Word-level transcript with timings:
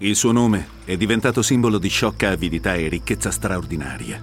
Il 0.00 0.14
suo 0.14 0.30
nome 0.30 0.68
è 0.84 0.96
diventato 0.96 1.42
simbolo 1.42 1.76
di 1.76 1.88
sciocca 1.88 2.30
avidità 2.30 2.74
e 2.74 2.86
ricchezza 2.86 3.32
straordinaria. 3.32 4.22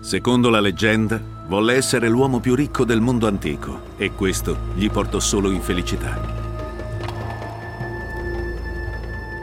Secondo 0.00 0.50
la 0.50 0.58
leggenda, 0.58 1.22
volle 1.46 1.74
essere 1.74 2.08
l'uomo 2.08 2.40
più 2.40 2.56
ricco 2.56 2.84
del 2.84 3.00
mondo 3.00 3.28
antico 3.28 3.94
e 3.96 4.10
questo 4.10 4.56
gli 4.74 4.90
portò 4.90 5.20
solo 5.20 5.52
infelicità. 5.52 6.20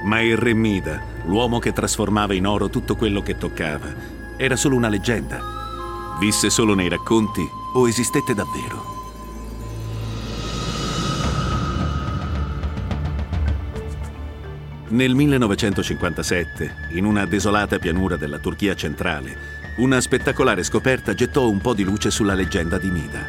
Ma 0.04 0.20
il 0.20 0.36
re 0.36 0.54
Mida, 0.54 1.02
l'uomo 1.28 1.60
che 1.60 1.72
trasformava 1.72 2.34
in 2.34 2.46
oro 2.46 2.68
tutto 2.70 2.98
quello 2.98 3.22
che 3.22 3.38
toccava, 3.38 3.88
era 4.36 4.58
solo 4.58 4.76
una 4.76 4.90
leggenda. 4.90 5.40
Visse 6.20 6.50
solo 6.50 6.74
nei 6.74 6.90
racconti 6.90 7.48
o 7.74 7.88
esistette 7.88 8.34
davvero? 8.34 8.97
Nel 14.98 15.14
1957, 15.14 16.76
in 16.94 17.06
una 17.06 17.28
desolata 17.28 17.78
pianura 17.78 18.16
della 18.16 18.40
Turchia 18.40 18.74
centrale, 18.74 19.38
una 19.76 20.02
spettacolare 20.02 20.64
scoperta 20.64 21.14
gettò 21.14 21.48
un 21.48 21.60
po' 21.60 21.76
di 21.76 21.84
luce 21.84 22.10
sulla 22.10 22.34
leggenda 22.34 22.80
di 22.80 22.90
Mida. 22.90 23.28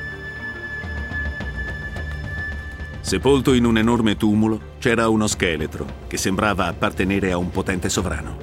Sepolto 3.00 3.52
in 3.52 3.66
un 3.66 3.76
enorme 3.76 4.16
tumulo 4.16 4.76
c'era 4.78 5.10
uno 5.10 5.26
scheletro 5.26 6.06
che 6.06 6.16
sembrava 6.16 6.68
appartenere 6.68 7.32
a 7.32 7.36
un 7.36 7.50
potente 7.50 7.90
sovrano. 7.90 8.38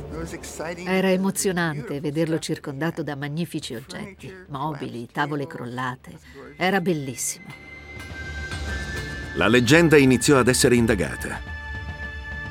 Era 0.85 1.09
emozionante 1.09 1.99
vederlo 1.99 2.37
circondato 2.37 3.01
da 3.01 3.15
magnifici 3.15 3.73
oggetti, 3.73 4.31
mobili, 4.49 5.07
tavole 5.11 5.47
crollate. 5.47 6.11
Era 6.57 6.79
bellissimo. 6.79 7.47
La 9.33 9.47
leggenda 9.47 9.97
iniziò 9.97 10.37
ad 10.37 10.47
essere 10.47 10.75
indagata 10.75 11.53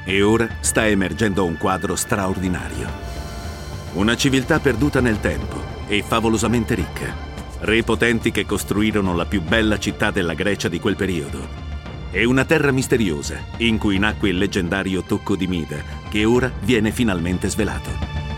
e 0.05 0.23
ora 0.23 0.49
sta 0.61 0.87
emergendo 0.87 1.45
un 1.45 1.57
quadro 1.57 1.97
straordinario. 1.97 2.89
Una 3.95 4.17
civiltà 4.17 4.61
perduta 4.61 5.01
nel 5.01 5.21
tempo 5.21 5.63
e 5.87 6.03
favolosamente 6.03 6.75
ricca. 6.75 7.15
Re 7.61 7.83
potenti 7.83 8.31
che 8.31 8.45
costruirono 8.45 9.15
la 9.15 9.25
più 9.25 9.41
bella 9.41 9.79
città 9.79 10.11
della 10.11 10.35
Grecia 10.35 10.69
di 10.69 10.81
quel 10.81 10.97
periodo. 10.97 11.73
E 12.11 12.25
una 12.25 12.45
terra 12.45 12.71
misteriosa 12.71 13.37
in 13.59 13.79
cui 13.79 13.99
nacque 13.99 14.29
il 14.29 14.39
leggendario 14.39 15.03
tocco 15.03 15.35
di 15.35 15.47
Mida, 15.47 15.83
che 16.09 16.25
ora 16.25 16.53
viene 16.61 16.91
finalmente 16.93 17.49
svelato. 17.49 18.34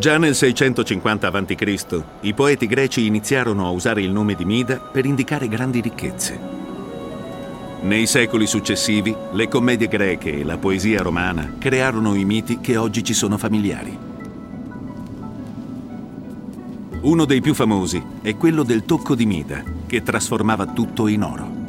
Già 0.00 0.16
nel 0.16 0.34
650 0.34 1.28
a.C. 1.28 2.02
i 2.22 2.32
poeti 2.32 2.66
greci 2.66 3.04
iniziarono 3.04 3.66
a 3.66 3.70
usare 3.70 4.00
il 4.00 4.10
nome 4.10 4.34
di 4.34 4.46
Mida 4.46 4.78
per 4.78 5.04
indicare 5.04 5.46
grandi 5.46 5.82
ricchezze. 5.82 6.40
Nei 7.82 8.06
secoli 8.06 8.46
successivi, 8.46 9.14
le 9.32 9.48
commedie 9.48 9.88
greche 9.88 10.38
e 10.38 10.42
la 10.42 10.56
poesia 10.56 11.02
romana 11.02 11.56
crearono 11.58 12.14
i 12.14 12.24
miti 12.24 12.60
che 12.60 12.78
oggi 12.78 13.04
ci 13.04 13.12
sono 13.12 13.36
familiari. 13.36 13.98
Uno 17.02 17.24
dei 17.26 17.42
più 17.42 17.52
famosi 17.52 18.02
è 18.22 18.34
quello 18.36 18.62
del 18.62 18.86
tocco 18.86 19.14
di 19.14 19.26
Mida, 19.26 19.62
che 19.86 20.02
trasformava 20.02 20.64
tutto 20.68 21.08
in 21.08 21.22
oro. 21.22 21.59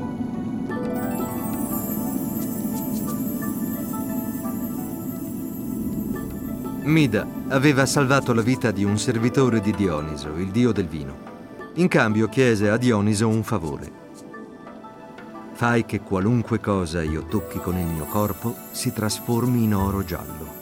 Mida 6.83 7.27
aveva 7.49 7.85
salvato 7.85 8.33
la 8.33 8.41
vita 8.41 8.71
di 8.71 8.83
un 8.83 8.97
servitore 8.97 9.61
di 9.61 9.71
Dioniso, 9.71 10.35
il 10.37 10.49
dio 10.49 10.71
del 10.71 10.87
vino. 10.87 11.29
In 11.75 11.87
cambio 11.87 12.27
chiese 12.27 12.69
a 12.69 12.77
Dioniso 12.77 13.27
un 13.27 13.43
favore. 13.43 13.99
Fai 15.53 15.85
che 15.85 16.01
qualunque 16.01 16.59
cosa 16.59 17.03
io 17.03 17.25
tocchi 17.25 17.59
con 17.59 17.77
il 17.77 17.85
mio 17.85 18.05
corpo 18.05 18.55
si 18.71 18.91
trasformi 18.91 19.63
in 19.63 19.75
oro 19.75 20.03
giallo. 20.03 20.59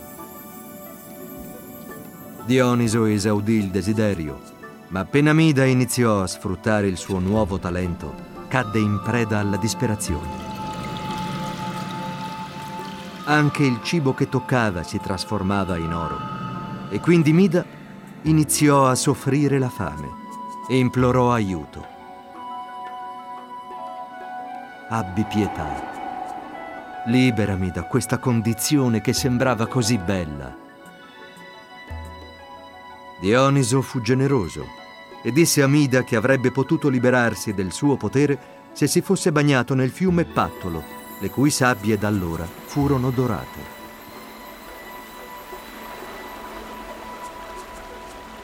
Dioniso 2.45 3.05
esaudì 3.05 3.53
il 3.53 3.69
desiderio, 3.69 4.41
ma 4.89 4.99
appena 4.99 5.31
Mida 5.31 5.63
iniziò 5.63 6.21
a 6.21 6.27
sfruttare 6.27 6.87
il 6.87 6.97
suo 6.97 7.19
nuovo 7.19 7.59
talento, 7.59 8.13
cadde 8.49 8.79
in 8.79 8.99
preda 9.01 9.39
alla 9.39 9.57
disperazione. 9.57 10.48
Anche 13.29 13.61
il 13.61 13.79
cibo 13.83 14.15
che 14.15 14.27
toccava 14.27 14.81
si 14.81 14.99
trasformava 14.99 15.77
in 15.77 15.93
oro. 15.93 16.17
E 16.89 16.99
quindi 16.99 17.31
Mida 17.31 17.63
iniziò 18.23 18.87
a 18.87 18.95
soffrire 18.95 19.59
la 19.59 19.69
fame 19.69 20.07
e 20.67 20.75
implorò 20.79 21.31
aiuto. 21.31 21.85
Abbi 24.89 25.23
pietà. 25.25 27.03
Liberami 27.05 27.69
da 27.69 27.83
questa 27.83 28.17
condizione 28.17 28.99
che 28.99 29.13
sembrava 29.13 29.67
così 29.67 29.99
bella. 29.99 30.51
Dioniso 33.21 33.83
fu 33.83 34.01
generoso 34.01 34.65
e 35.21 35.31
disse 35.31 35.61
a 35.61 35.67
Mida 35.67 36.03
che 36.03 36.15
avrebbe 36.15 36.49
potuto 36.49 36.89
liberarsi 36.89 37.53
del 37.53 37.73
suo 37.73 37.95
potere 37.95 38.39
se 38.71 38.87
si 38.87 39.01
fosse 39.01 39.31
bagnato 39.31 39.75
nel 39.75 39.91
fiume 39.91 40.25
Pattolo 40.25 40.98
le 41.19 41.29
cui 41.29 41.49
sabbie 41.49 41.97
da 41.97 42.07
allora 42.07 42.47
furono 42.65 43.11
dorate. 43.11 43.77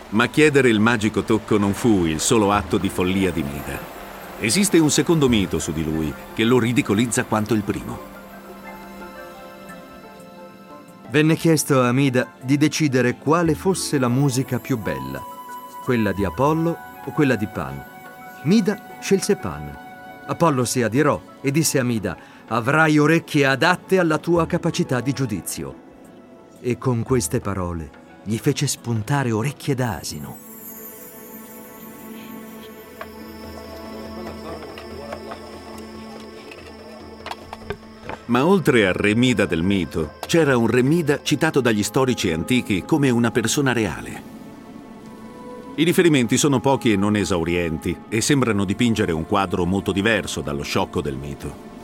Ma 0.09 0.27
chiedere 0.27 0.69
il 0.69 0.79
magico 0.79 1.23
tocco 1.23 1.57
non 1.57 1.73
fu 1.73 2.05
il 2.05 2.19
solo 2.19 2.51
atto 2.51 2.77
di 2.77 2.89
follia 2.89 3.31
di 3.31 3.43
Mida. 3.43 3.93
Esiste 4.39 4.77
un 4.77 4.89
secondo 4.89 5.27
mito 5.27 5.59
su 5.59 5.71
di 5.71 5.83
lui 5.83 6.13
che 6.33 6.43
lo 6.43 6.59
ridicolizza 6.59 7.25
quanto 7.25 7.53
il 7.53 7.63
primo. 7.63 8.13
Venne 11.09 11.35
chiesto 11.35 11.81
a 11.81 11.91
Mida 11.91 12.33
di 12.41 12.57
decidere 12.57 13.17
quale 13.17 13.55
fosse 13.55 13.97
la 13.97 14.09
musica 14.09 14.59
più 14.59 14.77
bella, 14.77 15.21
quella 15.83 16.11
di 16.11 16.25
Apollo 16.25 16.77
o 17.05 17.11
quella 17.11 17.35
di 17.35 17.47
Pan. 17.47 17.83
Mida 18.43 18.97
scelse 18.99 19.37
Pan. 19.37 19.77
Apollo 20.27 20.65
si 20.65 20.81
adirò 20.81 21.21
e 21.41 21.51
disse 21.51 21.79
a 21.79 21.83
Mida, 21.83 22.17
avrai 22.47 22.97
orecchie 22.97 23.45
adatte 23.45 23.97
alla 23.97 24.17
tua 24.17 24.45
capacità 24.45 25.01
di 25.01 25.13
giudizio. 25.13 25.83
E 26.59 26.77
con 26.77 27.03
queste 27.03 27.39
parole 27.39 28.03
gli 28.23 28.37
fece 28.37 28.67
spuntare 28.67 29.31
orecchie 29.31 29.75
d'asino. 29.75 30.43
Ma 38.27 38.45
oltre 38.45 38.87
al 38.87 38.93
Remida 38.93 39.45
del 39.45 39.61
mito, 39.61 40.13
c'era 40.25 40.57
un 40.57 40.65
Remida 40.65 41.21
citato 41.21 41.61
dagli 41.61 41.83
storici 41.83 42.31
antichi 42.31 42.83
come 42.83 43.11
una 43.11 43.29
persona 43.29 43.71
reale. 43.71 44.33
I 45.75 45.83
riferimenti 45.83 46.37
sono 46.37 46.59
pochi 46.59 46.91
e 46.91 46.95
non 46.95 47.15
esaurienti 47.15 47.95
e 48.09 48.21
sembrano 48.21 48.65
dipingere 48.65 49.11
un 49.11 49.27
quadro 49.27 49.65
molto 49.65 49.91
diverso 49.91 50.41
dallo 50.41 50.63
sciocco 50.63 51.01
del 51.01 51.17
mito. 51.17 51.74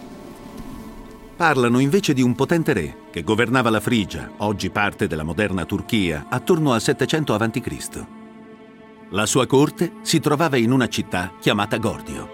Parlano 1.42 1.80
invece 1.80 2.14
di 2.14 2.22
un 2.22 2.36
potente 2.36 2.72
re 2.72 2.96
che 3.10 3.24
governava 3.24 3.72
la 3.72 3.80
Frigia, 3.80 4.34
oggi 4.38 4.70
parte 4.70 5.08
della 5.08 5.24
moderna 5.24 5.66
Turchia, 5.66 6.28
attorno 6.30 6.72
al 6.72 6.82
700 6.82 7.34
a.C. 7.34 8.06
La 9.10 9.26
sua 9.26 9.48
corte 9.48 9.94
si 10.04 10.20
trovava 10.20 10.58
in 10.58 10.72
una 10.72 10.88
città 10.88 11.32
chiamata 11.40 11.78
Gordio. 11.78 12.30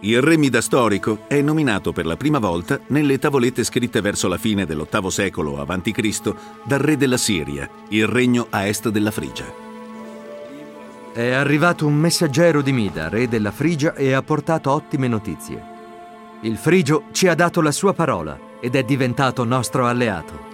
Il 0.00 0.20
re 0.20 0.36
Mida 0.36 0.60
storico 0.60 1.28
è 1.28 1.40
nominato 1.40 1.92
per 1.92 2.06
la 2.06 2.16
prima 2.16 2.40
volta 2.40 2.80
nelle 2.88 3.20
tavolette 3.20 3.62
scritte 3.62 4.00
verso 4.00 4.26
la 4.26 4.36
fine 4.36 4.66
dell'VIII 4.66 5.10
secolo 5.12 5.60
a.C. 5.60 6.34
dal 6.64 6.80
re 6.80 6.96
della 6.96 7.18
Siria, 7.18 7.70
il 7.90 8.08
regno 8.08 8.48
a 8.50 8.66
est 8.66 8.88
della 8.88 9.12
Frigia. 9.12 9.69
È 11.12 11.32
arrivato 11.32 11.88
un 11.88 11.94
messaggero 11.94 12.62
di 12.62 12.70
Mida, 12.70 13.08
re 13.08 13.26
della 13.26 13.50
Frigia, 13.50 13.94
e 13.94 14.12
ha 14.12 14.22
portato 14.22 14.70
ottime 14.70 15.08
notizie. 15.08 15.60
Il 16.42 16.56
Frigio 16.56 17.06
ci 17.10 17.26
ha 17.26 17.34
dato 17.34 17.60
la 17.60 17.72
sua 17.72 17.92
parola 17.92 18.38
ed 18.60 18.76
è 18.76 18.84
diventato 18.84 19.42
nostro 19.42 19.88
alleato. 19.88 20.48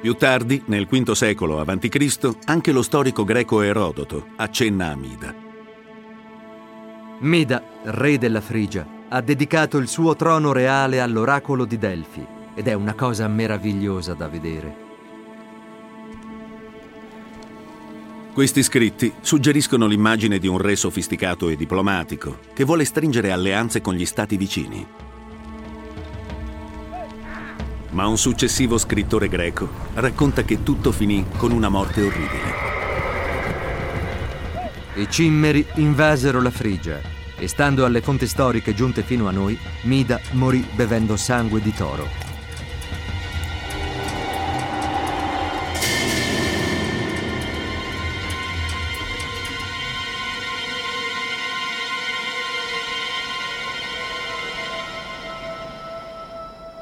Più 0.00 0.12
tardi, 0.14 0.60
nel 0.66 0.86
V 0.86 1.12
secolo 1.12 1.60
a.C., 1.60 2.36
anche 2.46 2.72
lo 2.72 2.82
storico 2.82 3.22
greco 3.22 3.62
Erodoto 3.62 4.26
accenna 4.36 4.90
a 4.90 4.96
Mida. 4.96 5.32
Mida, 7.20 7.62
re 7.84 8.18
della 8.18 8.40
Frigia, 8.40 8.84
ha 9.08 9.20
dedicato 9.20 9.78
il 9.78 9.86
suo 9.86 10.16
trono 10.16 10.52
reale 10.52 11.00
all'oracolo 11.00 11.64
di 11.64 11.78
Delfi 11.78 12.26
ed 12.54 12.66
è 12.66 12.72
una 12.72 12.94
cosa 12.94 13.28
meravigliosa 13.28 14.14
da 14.14 14.28
vedere. 14.28 14.83
Questi 18.34 18.64
scritti 18.64 19.12
suggeriscono 19.20 19.86
l'immagine 19.86 20.40
di 20.40 20.48
un 20.48 20.58
re 20.58 20.74
sofisticato 20.74 21.48
e 21.48 21.54
diplomatico 21.54 22.40
che 22.52 22.64
vuole 22.64 22.84
stringere 22.84 23.30
alleanze 23.30 23.80
con 23.80 23.94
gli 23.94 24.04
stati 24.04 24.36
vicini. 24.36 24.84
Ma 27.90 28.08
un 28.08 28.18
successivo 28.18 28.76
scrittore 28.76 29.28
greco 29.28 29.68
racconta 29.94 30.42
che 30.42 30.64
tutto 30.64 30.90
finì 30.90 31.24
con 31.36 31.52
una 31.52 31.68
morte 31.68 32.02
orribile. 32.02 32.52
I 34.96 35.06
cimmeri 35.08 35.64
invasero 35.76 36.42
la 36.42 36.50
Frigia 36.50 37.00
e 37.38 37.46
stando 37.46 37.84
alle 37.84 38.00
fonti 38.00 38.26
storiche 38.26 38.74
giunte 38.74 39.04
fino 39.04 39.28
a 39.28 39.30
noi, 39.30 39.56
Mida 39.82 40.20
morì 40.32 40.66
bevendo 40.74 41.16
sangue 41.16 41.60
di 41.60 41.72
toro. 41.72 42.23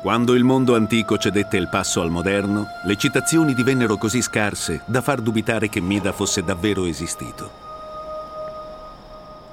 Quando 0.03 0.35
il 0.35 0.43
mondo 0.43 0.75
antico 0.75 1.17
cedette 1.17 1.57
il 1.57 1.69
passo 1.69 2.01
al 2.01 2.11
moderno, 2.11 2.67
le 2.87 2.97
citazioni 2.97 3.55
divennero 3.55 3.97
così 3.97 4.21
scarse 4.21 4.83
da 4.85 5.01
far 5.01 5.21
dubitare 5.21 5.69
che 5.69 5.81
Mida 5.81 6.11
fosse 6.11 6.43
davvero 6.43 6.87
esistito. 6.87 7.49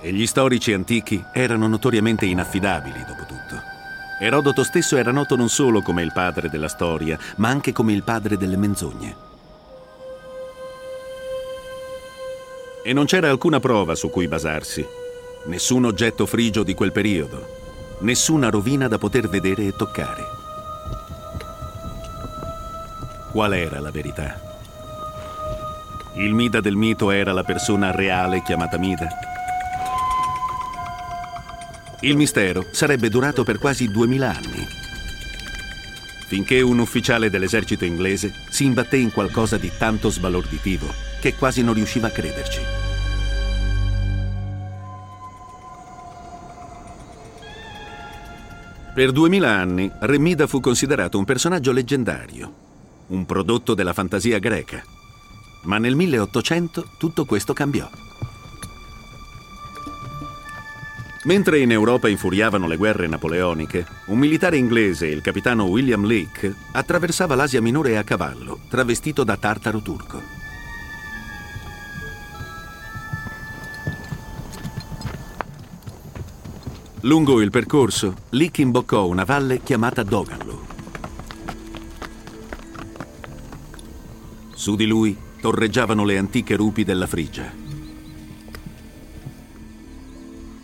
E 0.02 0.12
gli 0.12 0.26
storici 0.26 0.74
antichi 0.74 1.24
erano 1.32 1.68
notoriamente 1.68 2.26
inaffidabili, 2.26 3.06
dopo 3.06 3.26
tutto. 3.28 3.62
Erodoto 4.20 4.64
stesso 4.64 4.98
era 4.98 5.12
noto 5.12 5.36
non 5.36 5.50
solo 5.50 5.84
come 5.84 6.02
il 6.02 6.12
padre 6.12 6.50
della 6.50 6.68
storia, 6.68 7.16
ma 7.36 7.50
anche 7.50 7.72
come 7.72 7.94
il 7.94 8.02
padre 8.02 8.36
delle 8.36 8.58
menzogne. 8.58 9.16
E 12.84 12.92
non 12.92 13.06
c'era 13.06 13.30
alcuna 13.30 13.60
prova 13.60 13.94
su 13.94 14.10
cui 14.10 14.28
basarsi, 14.28 14.84
nessun 15.46 15.86
oggetto 15.86 16.26
frigio 16.26 16.64
di 16.64 16.74
quel 16.74 16.92
periodo, 16.92 17.98
nessuna 18.00 18.50
rovina 18.50 18.88
da 18.88 18.98
poter 18.98 19.30
vedere 19.30 19.68
e 19.68 19.76
toccare. 19.76 20.39
Qual 23.32 23.54
era 23.54 23.80
la 23.80 23.92
verità? 23.92 24.42
Il 26.16 26.34
Mida 26.34 26.62
del 26.62 26.76
mito 26.76 27.12
era 27.12 27.32
la 27.32 27.44
persona 27.44 27.92
reale 27.92 28.42
chiamata 28.42 28.80
Mida? 28.80 29.08
Il 32.02 32.16
mistero 32.16 32.66
sarebbe 32.72 33.08
durato 33.10 33.44
per 33.44 33.60
quasi 33.60 33.92
duemila 33.92 34.30
anni, 34.30 34.66
finché 36.28 36.62
un 36.62 36.80
ufficiale 36.80 37.30
dell'esercito 37.30 37.86
inglese 37.86 38.32
si 38.50 38.66
imbatté 38.66 38.98
in 38.98 39.12
qualcosa 39.12 39.58
di 39.58 39.72
tanto 39.78 40.10
sbalorditivo 40.10 40.88
che 41.22 41.36
quasi 41.36 41.62
non 41.62 41.76
riusciva 41.76 42.08
a 42.08 42.12
crederci. 42.12 42.62
Per 48.96 49.12
duemila 49.12 49.52
anni 49.52 49.92
Remida 50.00 50.48
fu 50.48 50.60
considerato 50.60 51.20
un 51.20 51.26
personaggio 51.26 51.72
leggendario, 51.72 52.69
un 53.10 53.26
prodotto 53.26 53.74
della 53.74 53.94
fantasia 53.94 54.40
greca. 54.40 54.84
Ma 55.64 55.78
nel 55.78 55.96
1800 55.96 56.90
tutto 56.98 57.26
questo 57.26 57.54
cambiò. 57.54 57.90
Mentre 61.24 61.60
in 61.60 61.72
Europa 61.72 62.08
infuriavano 62.08 62.66
le 62.66 62.78
guerre 62.78 63.08
napoleoniche, 63.08 63.86
un 64.06 64.18
militare 64.18 64.58
inglese, 64.58 65.08
il 65.08 65.22
capitano 65.22 65.66
William 65.66 66.06
Leake, 66.06 66.56
attraversava 66.72 67.36
l'Asia 67.36 67.62
minore 67.62 67.98
a 67.98 68.04
cavallo, 68.04 68.60
travestito 68.70 69.24
da 69.26 69.36
tartaro 69.36 69.82
turco. 69.82 70.22
Lungo 77.02 77.42
il 77.42 77.50
percorso, 77.50 78.16
Leake 78.30 78.62
imboccò 78.62 79.06
una 79.06 79.24
valle 79.24 79.62
chiamata 79.62 80.04
Doganlo. 80.04 80.69
Su 84.60 84.76
di 84.76 84.86
lui 84.86 85.18
torreggiavano 85.40 86.04
le 86.04 86.18
antiche 86.18 86.58
rupi 86.58 86.84
della 86.84 87.08
Frigia. 87.08 87.50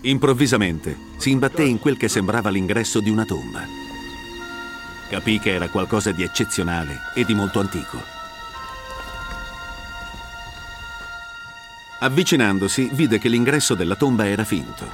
Improvvisamente 0.02 0.98
si 1.16 1.32
imbatté 1.32 1.64
in 1.64 1.80
quel 1.80 1.96
che 1.96 2.10
sembrava 2.10 2.50
l'ingresso 2.50 3.00
di 3.00 3.10
una 3.10 3.24
tomba. 3.24 3.62
Capì 5.08 5.40
che 5.40 5.54
era 5.54 5.70
qualcosa 5.70 6.12
di 6.12 6.24
eccezionale 6.24 6.98
e 7.16 7.24
di 7.24 7.34
molto 7.34 7.62
antico. 7.62 7.98
Avvicinandosi, 12.00 12.90
vide 12.92 13.18
che 13.18 13.30
l'ingresso 13.30 13.76
della 13.76 13.96
tomba 13.96 14.28
era 14.28 14.44
finto. 14.44 14.86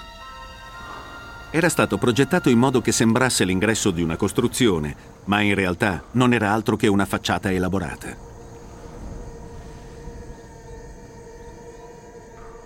Era 1.49 1.69
stato 1.69 1.97
progettato 1.97 2.49
in 2.49 2.59
modo 2.59 2.81
che 2.81 2.91
sembrasse 2.91 3.45
l'ingresso 3.45 3.89
di 3.89 4.03
una 4.03 4.15
costruzione, 4.15 4.95
ma 5.25 5.41
in 5.41 5.55
realtà 5.55 6.03
non 6.11 6.33
era 6.33 6.51
altro 6.53 6.75
che 6.75 6.85
una 6.85 7.05
facciata 7.05 7.51
elaborata. 7.51 8.29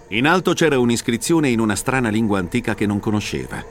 In 0.09 0.27
alto 0.27 0.53
c'era 0.53 0.77
un'iscrizione 0.77 1.49
in 1.49 1.59
una 1.59 1.75
strana 1.75 2.09
lingua 2.09 2.37
antica 2.37 2.75
che 2.75 2.85
non 2.85 2.99
conosceva. 2.99 3.63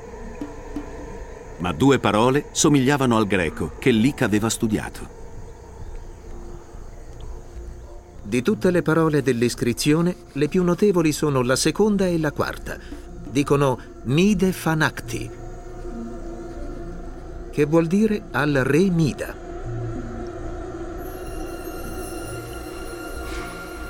Ma 1.59 1.73
due 1.73 2.01
parole 2.01 2.47
somigliavano 2.51 3.17
al 3.17 3.27
greco 3.29 3.73
che 3.79 3.93
Lick 3.93 4.23
aveva 4.23 4.51
studiato. 4.51 5.23
Di 8.21 8.43
tutte 8.43 8.73
le 8.73 8.83
parole 8.83 9.23
dell'iscrizione, 9.23 10.17
le 10.33 10.49
più 10.49 10.65
notevoli 10.65 11.13
sono 11.13 11.41
la 11.43 11.57
seconda 11.57 12.07
e 12.07 12.19
la 12.19 12.33
quarta. 12.33 12.79
Dicono 13.31 13.79
Mide 14.05 14.51
Fanacti, 14.51 15.31
che 17.53 17.65
vuol 17.67 17.87
dire 17.87 18.25
al 18.33 18.53
re 18.65 18.91
Mida. 18.91 19.44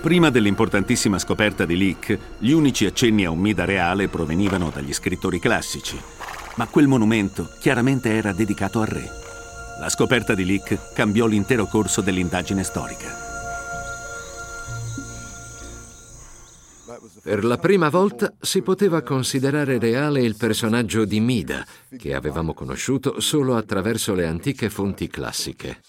Prima 0.05 0.29
dell'importantissima 0.29 1.19
scoperta 1.19 1.65
di 1.65 1.79
Leak, 1.79 2.19
gli 2.37 2.51
unici 2.51 2.85
accenni 2.85 3.25
a 3.25 3.31
un 3.31 3.39
Mida 3.39 3.65
reale 3.65 4.09
provenivano 4.09 4.69
dagli 4.69 4.93
scrittori 4.93 5.39
classici. 5.39 5.99
Ma 6.57 6.67
quel 6.67 6.87
monumento 6.87 7.49
chiaramente 7.59 8.11
era 8.11 8.35
dedicato 8.35 8.83
al 8.83 8.87
re. 8.87 9.09
La 9.81 9.89
scoperta 9.89 10.35
di 10.35 10.45
Leak 10.45 10.93
cambiò 10.93 11.25
l'intero 11.25 11.65
corso 11.65 12.03
dell'indagine 12.03 12.65
storica. 12.65 13.09
Per 17.23 17.43
la 17.43 17.57
prima 17.57 17.89
volta 17.89 18.31
si 18.39 18.61
poteva 18.61 19.01
considerare 19.01 19.79
reale 19.79 20.21
il 20.21 20.37
personaggio 20.37 21.07
di 21.07 21.19
Mida, 21.19 21.65
che 21.97 22.13
avevamo 22.13 22.53
conosciuto 22.53 23.21
solo 23.21 23.57
attraverso 23.57 24.13
le 24.13 24.27
antiche 24.27 24.69
fonti 24.69 25.09
classiche. 25.09 25.81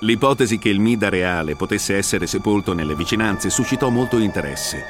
L'ipotesi 0.00 0.58
che 0.58 0.68
il 0.68 0.80
Mida 0.80 1.08
reale 1.08 1.56
potesse 1.56 1.96
essere 1.96 2.26
sepolto 2.26 2.74
nelle 2.74 2.94
vicinanze 2.94 3.48
suscitò 3.48 3.88
molto 3.88 4.18
interesse. 4.18 4.84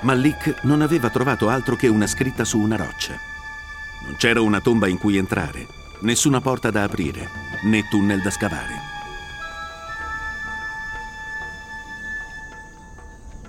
Ma 0.00 0.14
Lick 0.14 0.64
non 0.64 0.80
aveva 0.82 1.10
trovato 1.10 1.48
altro 1.48 1.76
che 1.76 1.86
una 1.88 2.06
scritta 2.06 2.44
su 2.44 2.58
una 2.58 2.76
roccia. 2.76 3.18
Non 4.04 4.16
c'era 4.16 4.40
una 4.40 4.60
tomba 4.60 4.88
in 4.88 4.98
cui 4.98 5.16
entrare, 5.16 5.66
nessuna 6.00 6.40
porta 6.40 6.70
da 6.70 6.82
aprire, 6.82 7.28
né 7.64 7.86
tunnel 7.88 8.20
da 8.20 8.30
scavare. 8.30 8.94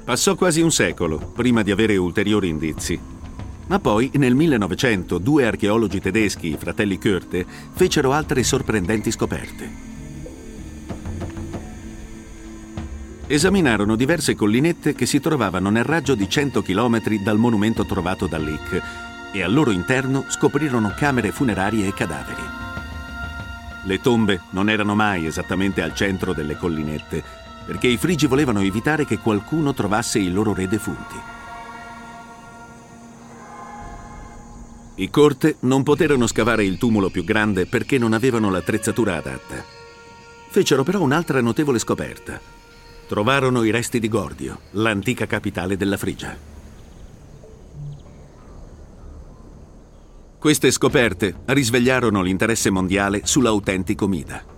Passò 0.04 0.36
quasi 0.36 0.62
un 0.62 0.72
secolo 0.72 1.18
prima 1.18 1.64
di 1.64 1.72
avere 1.72 1.98
ulteriori 1.98 2.50
indizi. 2.50 3.00
Ma 3.68 3.80
poi, 3.80 4.10
nel 4.14 4.36
1900, 4.36 5.18
due 5.18 5.46
archeologi 5.46 6.00
tedeschi, 6.00 6.52
i 6.52 6.58
fratelli 6.58 6.98
Körte, 6.98 7.46
fecero 7.74 8.14
altre 8.14 8.44
sorprendenti 8.44 9.12
scoperte. 9.12 9.87
Esaminarono 13.28 13.98
diverse 13.98 14.36
collinette 14.36 14.94
che 14.94 15.06
si 15.06 15.20
trovavano 15.20 15.70
nel 15.70 15.84
raggio 15.84 16.16
di 16.16 16.30
100 16.30 16.62
km 16.62 17.18
dal 17.22 17.38
monumento 17.38 17.86
trovato 17.86 18.26
da 18.26 18.38
Lick 18.38 18.82
e 19.34 19.44
al 19.44 19.54
loro 19.54 19.72
interno 19.72 20.26
scoprirono 20.30 20.94
camere 20.96 21.32
funerarie 21.32 21.88
e 21.88 21.94
cadaveri. 21.94 22.44
Le 23.84 24.00
tombe 24.00 24.42
non 24.52 24.70
erano 24.70 24.96
mai 24.96 25.26
esattamente 25.26 25.82
al 25.82 25.94
centro 25.94 26.34
delle 26.34 26.58
collinette, 26.58 27.24
perché 27.66 27.88
i 27.88 27.98
frigi 27.98 28.28
volevano 28.28 28.62
evitare 28.62 29.06
che 29.06 29.20
qualcuno 29.20 29.74
trovasse 29.74 30.20
i 30.20 30.32
loro 30.32 30.54
re 30.54 30.68
defunti. 30.68 31.16
I 34.96 35.10
corte 35.10 35.58
non 35.62 35.84
poterono 35.84 36.28
scavare 36.28 36.64
il 36.64 36.78
tumulo 36.78 37.10
più 37.10 37.24
grande 37.24 37.66
perché 37.66 37.98
non 37.98 38.14
avevano 38.14 38.50
l'attrezzatura 38.50 39.18
adatta. 39.18 39.64
Fecero 40.50 40.84
però 40.84 41.02
un'altra 41.02 41.40
notevole 41.42 41.78
scoperta 41.78 42.56
trovarono 43.08 43.64
i 43.64 43.72
resti 43.72 44.00
di 44.00 44.10
Gordio, 44.10 44.60
l'antica 44.72 45.26
capitale 45.26 45.78
della 45.78 45.98
Frigia. 45.98 46.36
Queste 50.38 50.70
scoperte 50.72 51.34
risvegliarono 51.46 52.22
l'interesse 52.22 52.70
mondiale 52.70 53.22
sull'autentico 53.24 54.08
Mida. 54.08 54.56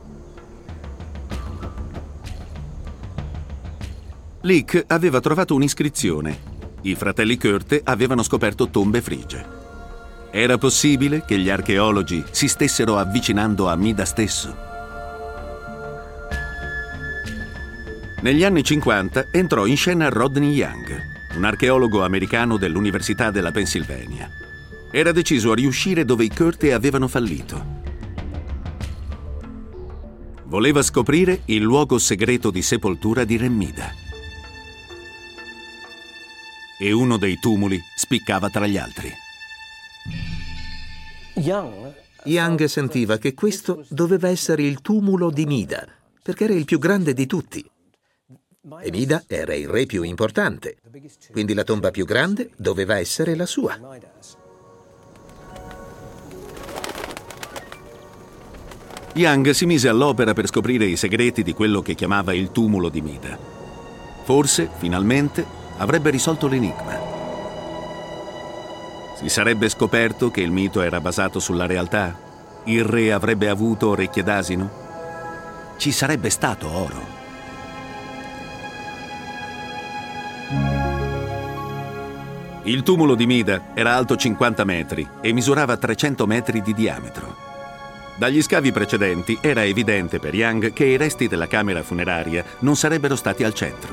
Lick 4.41 4.83
aveva 4.87 5.19
trovato 5.19 5.53
un'iscrizione. 5.53 6.47
I 6.81 6.95
fratelli 6.95 7.37
Curte 7.37 7.81
avevano 7.83 8.23
scoperto 8.23 8.69
tombe 8.69 9.01
frigie. 9.01 9.57
Era 10.31 10.57
possibile 10.57 11.23
che 11.25 11.37
gli 11.37 11.49
archeologi 11.49 12.23
si 12.31 12.47
stessero 12.47 12.97
avvicinando 12.97 13.67
a 13.67 13.75
Mida 13.75 14.05
stesso? 14.05 14.68
Negli 18.21 18.43
anni 18.43 18.63
50 18.63 19.27
entrò 19.31 19.65
in 19.65 19.77
scena 19.77 20.09
Rodney 20.09 20.51
Young, 20.51 21.37
un 21.37 21.45
archeologo 21.45 22.03
americano 22.03 22.57
dell'Università 22.57 23.31
della 23.31 23.51
Pennsylvania. 23.51 24.29
Era 24.91 25.13
deciso 25.13 25.51
a 25.51 25.55
riuscire 25.55 26.03
dove 26.03 26.25
i 26.25 26.29
Curte 26.29 26.73
avevano 26.73 27.07
fallito. 27.07 27.77
Voleva 30.47 30.81
scoprire 30.81 31.43
il 31.45 31.61
luogo 31.61 31.97
segreto 31.97 32.51
di 32.51 32.61
sepoltura 32.61 33.23
di 33.23 33.37
Remmida. 33.37 33.89
E 36.77 36.91
uno 36.91 37.17
dei 37.17 37.39
tumuli 37.39 37.79
spiccava 37.95 38.49
tra 38.49 38.67
gli 38.67 38.77
altri. 38.77 39.13
Young 42.25 42.65
sentiva 42.65 43.17
che 43.17 43.33
questo 43.33 43.85
doveva 43.87 44.27
essere 44.27 44.63
il 44.63 44.81
tumulo 44.81 45.29
di 45.29 45.45
Mida, 45.45 45.87
perché 46.21 46.43
era 46.43 46.53
il 46.53 46.65
più 46.65 46.79
grande 46.79 47.13
di 47.13 47.25
tutti. 47.25 47.65
E 48.81 48.91
Mida 48.91 49.23
era 49.25 49.53
il 49.53 49.69
re 49.69 49.85
più 49.85 50.03
importante, 50.03 50.79
quindi 51.31 51.53
la 51.53 51.63
tomba 51.63 51.91
più 51.91 52.03
grande 52.03 52.49
doveva 52.57 52.97
essere 52.97 53.33
la 53.33 53.45
sua. 53.45 53.79
Young 59.13 59.49
si 59.51 59.65
mise 59.65 59.87
all'opera 59.87 60.33
per 60.33 60.47
scoprire 60.47 60.83
i 60.85 60.97
segreti 60.97 61.41
di 61.41 61.53
quello 61.53 61.81
che 61.81 61.95
chiamava 61.95 62.33
il 62.33 62.51
tumulo 62.51 62.89
di 62.89 63.01
Mida. 63.01 63.37
Forse, 64.23 64.69
finalmente, 64.77 65.45
avrebbe 65.77 66.09
risolto 66.09 66.47
l'enigma. 66.47 66.99
Si 69.15 69.29
sarebbe 69.29 69.69
scoperto 69.69 70.31
che 70.31 70.41
il 70.41 70.51
mito 70.51 70.81
era 70.81 70.99
basato 70.99 71.39
sulla 71.39 71.65
realtà? 71.65 72.61
Il 72.65 72.83
re 72.83 73.13
avrebbe 73.13 73.47
avuto 73.47 73.89
orecchie 73.89 74.23
d'asino? 74.23 74.69
Ci 75.77 75.93
sarebbe 75.93 76.29
stato 76.29 76.69
oro? 76.69 77.18
Il 82.69 82.83
tumulo 82.83 83.15
di 83.15 83.25
Mida 83.25 83.71
era 83.73 83.95
alto 83.95 84.15
50 84.15 84.63
metri 84.63 85.07
e 85.21 85.33
misurava 85.33 85.75
300 85.75 86.27
metri 86.27 86.61
di 86.61 86.75
diametro. 86.75 87.35
Dagli 88.15 88.43
scavi 88.43 88.71
precedenti 88.71 89.39
era 89.41 89.63
evidente 89.63 90.19
per 90.19 90.35
Young 90.35 90.71
che 90.71 90.85
i 90.85 90.95
resti 90.95 91.27
della 91.27 91.47
camera 91.47 91.81
funeraria 91.81 92.45
non 92.59 92.75
sarebbero 92.75 93.15
stati 93.15 93.43
al 93.43 93.55
centro. 93.55 93.91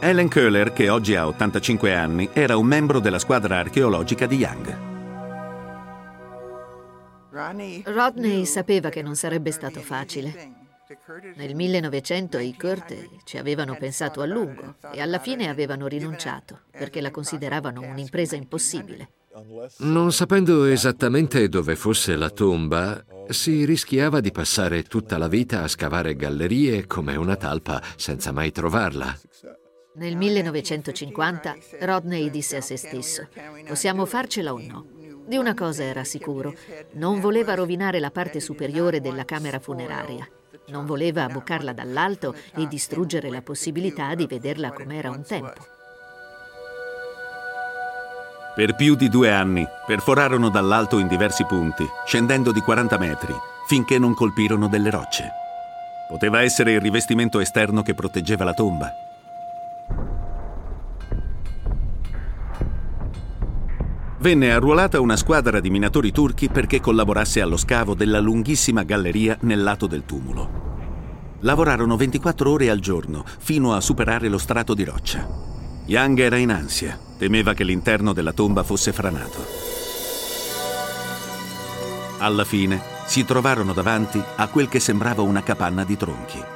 Ellen 0.00 0.28
Köhler, 0.28 0.74
che 0.74 0.90
oggi 0.90 1.14
ha 1.14 1.26
85 1.26 1.94
anni, 1.94 2.28
era 2.34 2.58
un 2.58 2.66
membro 2.66 3.00
della 3.00 3.18
squadra 3.18 3.56
archeologica 3.56 4.26
di 4.26 4.36
Young. 4.36 4.78
Rodney 7.84 8.44
sapeva 8.44 8.90
che 8.90 9.00
non 9.00 9.16
sarebbe 9.16 9.50
stato 9.50 9.80
facile. 9.80 10.65
Nel 11.34 11.56
1900 11.56 12.38
i 12.38 12.54
Curte 12.56 13.08
ci 13.24 13.38
avevano 13.38 13.76
pensato 13.76 14.20
a 14.20 14.26
lungo 14.26 14.76
e 14.92 15.00
alla 15.00 15.18
fine 15.18 15.48
avevano 15.48 15.88
rinunciato 15.88 16.60
perché 16.70 17.00
la 17.00 17.10
consideravano 17.10 17.80
un'impresa 17.80 18.36
impossibile. 18.36 19.08
Non 19.78 20.12
sapendo 20.12 20.64
esattamente 20.64 21.48
dove 21.48 21.74
fosse 21.74 22.14
la 22.14 22.30
tomba, 22.30 23.04
si 23.28 23.64
rischiava 23.64 24.20
di 24.20 24.30
passare 24.30 24.84
tutta 24.84 25.18
la 25.18 25.26
vita 25.26 25.62
a 25.62 25.68
scavare 25.68 26.14
gallerie 26.14 26.86
come 26.86 27.16
una 27.16 27.36
talpa 27.36 27.82
senza 27.96 28.30
mai 28.30 28.52
trovarla. 28.52 29.18
Nel 29.94 30.16
1950 30.16 31.56
Rodney 31.80 32.30
disse 32.30 32.56
a 32.56 32.60
se 32.60 32.76
stesso, 32.76 33.28
possiamo 33.66 34.04
farcela 34.04 34.52
o 34.52 34.60
no? 34.60 34.86
Di 35.26 35.36
una 35.36 35.54
cosa 35.54 35.82
era 35.82 36.04
sicuro, 36.04 36.54
non 36.92 37.18
voleva 37.18 37.54
rovinare 37.54 37.98
la 37.98 38.12
parte 38.12 38.38
superiore 38.38 39.00
della 39.00 39.24
camera 39.24 39.58
funeraria. 39.58 40.28
Non 40.68 40.84
voleva 40.84 41.24
abboccarla 41.24 41.72
dall'alto 41.72 42.34
e 42.54 42.66
distruggere 42.66 43.30
la 43.30 43.42
possibilità 43.42 44.14
di 44.14 44.26
vederla 44.26 44.72
com'era 44.72 45.10
un 45.10 45.22
tempo. 45.22 45.74
Per 48.56 48.74
più 48.74 48.96
di 48.96 49.08
due 49.08 49.30
anni 49.30 49.66
perforarono 49.86 50.48
dall'alto 50.48 50.98
in 50.98 51.08
diversi 51.08 51.44
punti, 51.44 51.86
scendendo 52.06 52.52
di 52.52 52.60
40 52.60 52.98
metri, 52.98 53.34
finché 53.68 53.98
non 53.98 54.14
colpirono 54.14 54.66
delle 54.66 54.90
rocce. 54.90 55.30
Poteva 56.08 56.40
essere 56.40 56.72
il 56.72 56.80
rivestimento 56.80 57.38
esterno 57.38 57.82
che 57.82 57.94
proteggeva 57.94 58.44
la 58.44 58.54
tomba. 58.54 58.90
Venne 64.26 64.50
arruolata 64.50 64.98
una 64.98 65.14
squadra 65.14 65.60
di 65.60 65.70
minatori 65.70 66.10
turchi 66.10 66.48
perché 66.48 66.80
collaborasse 66.80 67.40
allo 67.40 67.56
scavo 67.56 67.94
della 67.94 68.18
lunghissima 68.18 68.82
galleria 68.82 69.38
nel 69.42 69.62
lato 69.62 69.86
del 69.86 70.04
tumulo. 70.04 71.36
Lavorarono 71.42 71.94
24 71.94 72.50
ore 72.50 72.68
al 72.68 72.80
giorno 72.80 73.24
fino 73.24 73.72
a 73.72 73.80
superare 73.80 74.28
lo 74.28 74.38
strato 74.38 74.74
di 74.74 74.82
roccia. 74.82 75.28
Young 75.84 76.18
era 76.18 76.38
in 76.38 76.50
ansia, 76.50 76.98
temeva 77.16 77.54
che 77.54 77.62
l'interno 77.62 78.12
della 78.12 78.32
tomba 78.32 78.64
fosse 78.64 78.92
franato. 78.92 79.46
Alla 82.18 82.42
fine 82.42 82.82
si 83.04 83.24
trovarono 83.24 83.72
davanti 83.72 84.20
a 84.34 84.48
quel 84.48 84.68
che 84.68 84.80
sembrava 84.80 85.22
una 85.22 85.44
capanna 85.44 85.84
di 85.84 85.96
tronchi. 85.96 86.55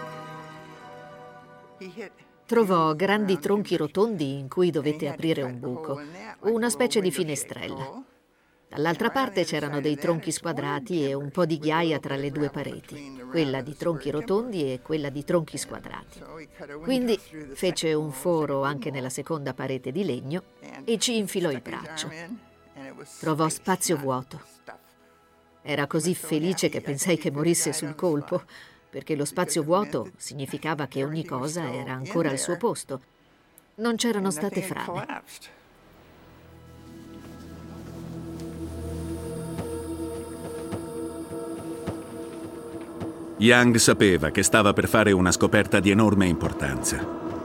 Trovò 2.50 2.96
grandi 2.96 3.38
tronchi 3.38 3.76
rotondi 3.76 4.36
in 4.36 4.48
cui 4.48 4.72
dovette 4.72 5.08
aprire 5.08 5.42
un 5.42 5.60
buco, 5.60 6.00
una 6.40 6.68
specie 6.68 7.00
di 7.00 7.12
finestrella. 7.12 8.02
Dall'altra 8.68 9.10
parte 9.10 9.44
c'erano 9.44 9.80
dei 9.80 9.94
tronchi 9.94 10.32
squadrati 10.32 11.06
e 11.06 11.14
un 11.14 11.30
po' 11.30 11.46
di 11.46 11.58
ghiaia 11.60 12.00
tra 12.00 12.16
le 12.16 12.32
due 12.32 12.50
pareti, 12.50 13.22
quella 13.30 13.60
di 13.60 13.76
tronchi 13.76 14.10
rotondi 14.10 14.72
e 14.72 14.80
quella 14.82 15.10
di 15.10 15.22
tronchi 15.22 15.58
squadrati. 15.58 16.20
Quindi 16.82 17.16
fece 17.54 17.92
un 17.92 18.10
foro 18.10 18.64
anche 18.64 18.90
nella 18.90 19.10
seconda 19.10 19.54
parete 19.54 19.92
di 19.92 20.04
legno 20.04 20.42
e 20.84 20.98
ci 20.98 21.18
infilò 21.18 21.52
il 21.52 21.60
braccio. 21.60 22.10
Trovò 23.20 23.48
spazio 23.48 23.96
vuoto. 23.96 24.40
Era 25.62 25.86
così 25.86 26.16
felice 26.16 26.68
che 26.68 26.80
pensai 26.80 27.16
che 27.16 27.30
morisse 27.30 27.72
sul 27.72 27.94
colpo 27.94 28.42
perché 28.90 29.14
lo 29.14 29.24
spazio 29.24 29.62
vuoto 29.62 30.10
significava 30.16 30.86
che 30.86 31.04
ogni 31.04 31.24
cosa 31.24 31.72
era 31.72 31.92
ancora 31.92 32.30
al 32.30 32.38
suo 32.38 32.56
posto. 32.56 33.00
Non 33.76 33.94
c'erano 33.96 34.30
state 34.30 34.60
frane. 34.60 35.22
Young 43.38 43.76
sapeva 43.76 44.30
che 44.30 44.42
stava 44.42 44.74
per 44.74 44.86
fare 44.86 45.12
una 45.12 45.32
scoperta 45.32 45.80
di 45.80 45.88
enorme 45.88 46.26
importanza. 46.26 47.39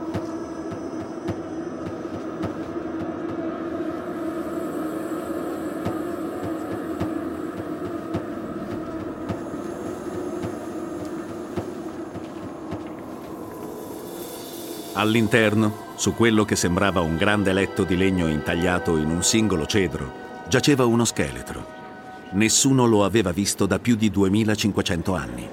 All'interno, 14.98 15.92
su 15.96 16.14
quello 16.14 16.46
che 16.46 16.56
sembrava 16.56 17.02
un 17.02 17.18
grande 17.18 17.52
letto 17.52 17.84
di 17.84 17.98
legno 17.98 18.28
intagliato 18.28 18.96
in 18.96 19.10
un 19.10 19.22
singolo 19.22 19.66
cedro, 19.66 20.10
giaceva 20.48 20.86
uno 20.86 21.04
scheletro. 21.04 21.66
Nessuno 22.30 22.86
lo 22.86 23.04
aveva 23.04 23.30
visto 23.30 23.66
da 23.66 23.78
più 23.78 23.94
di 23.94 24.10
2500 24.10 25.14
anni. 25.14 25.48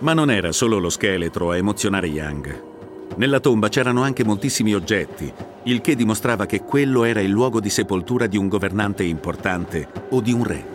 Ma 0.00 0.12
non 0.12 0.30
era 0.30 0.52
solo 0.52 0.78
lo 0.78 0.90
scheletro 0.90 1.50
a 1.50 1.56
emozionare 1.56 2.08
Young. 2.08 2.62
Nella 3.16 3.40
tomba 3.40 3.70
c'erano 3.70 4.02
anche 4.02 4.24
moltissimi 4.24 4.74
oggetti, 4.74 5.32
il 5.62 5.80
che 5.80 5.96
dimostrava 5.96 6.44
che 6.44 6.64
quello 6.64 7.04
era 7.04 7.20
il 7.20 7.30
luogo 7.30 7.60
di 7.60 7.70
sepoltura 7.70 8.26
di 8.26 8.36
un 8.36 8.48
governante 8.48 9.04
importante 9.04 9.88
o 10.10 10.20
di 10.20 10.34
un 10.34 10.44
re. 10.44 10.73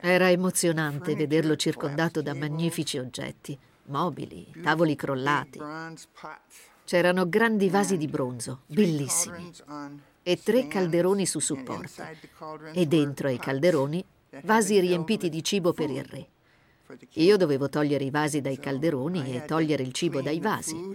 Era 0.00 0.30
emozionante 0.30 1.14
vederlo 1.14 1.56
circondato 1.56 2.22
da 2.22 2.34
magnifici 2.34 2.98
oggetti, 2.98 3.58
mobili, 3.84 4.46
tavoli 4.62 4.96
crollati. 4.96 5.60
C'erano 6.84 7.28
grandi 7.28 7.68
vasi 7.68 7.96
di 7.96 8.06
bronzo, 8.06 8.60
bellissimi, 8.66 9.52
e 10.22 10.40
tre 10.42 10.66
calderoni 10.68 11.26
su 11.26 11.40
supporto. 11.40 12.02
E 12.72 12.86
dentro 12.86 13.28
ai 13.28 13.38
calderoni 13.38 14.04
vasi 14.42 14.78
riempiti 14.80 15.28
di 15.28 15.42
cibo 15.42 15.72
per 15.72 15.90
il 15.90 16.04
re. 16.04 16.28
Io 17.14 17.36
dovevo 17.36 17.68
togliere 17.68 18.04
i 18.04 18.10
vasi 18.10 18.40
dai 18.40 18.58
calderoni 18.58 19.34
e 19.34 19.44
togliere 19.44 19.82
il 19.82 19.92
cibo 19.92 20.22
dai 20.22 20.38
vasi. 20.38 20.94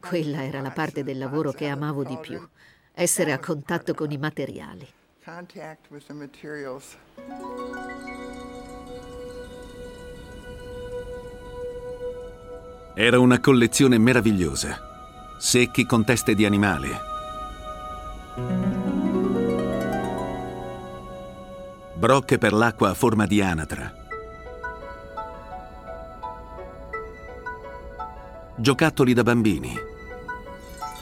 Quella 0.00 0.44
era 0.44 0.60
la 0.60 0.70
parte 0.70 1.04
del 1.04 1.18
lavoro 1.18 1.52
che 1.52 1.66
amavo 1.66 2.02
di 2.04 2.18
più, 2.20 2.46
essere 2.92 3.32
a 3.32 3.38
contatto 3.38 3.94
con 3.94 4.10
i 4.10 4.18
materiali. 4.18 4.86
Era 12.94 13.18
una 13.18 13.38
collezione 13.38 13.98
meravigliosa, 13.98 15.36
secchi 15.38 15.84
con 15.84 16.06
teste 16.06 16.34
di 16.34 16.46
animali. 16.46 16.90
Brocche 21.92 22.38
per 22.38 22.54
l'acqua 22.54 22.88
a 22.88 22.94
forma 22.94 23.26
di 23.26 23.42
anatra. 23.42 23.92
Giocattoli 28.56 29.12
da 29.12 29.22
bambini. 29.22 29.76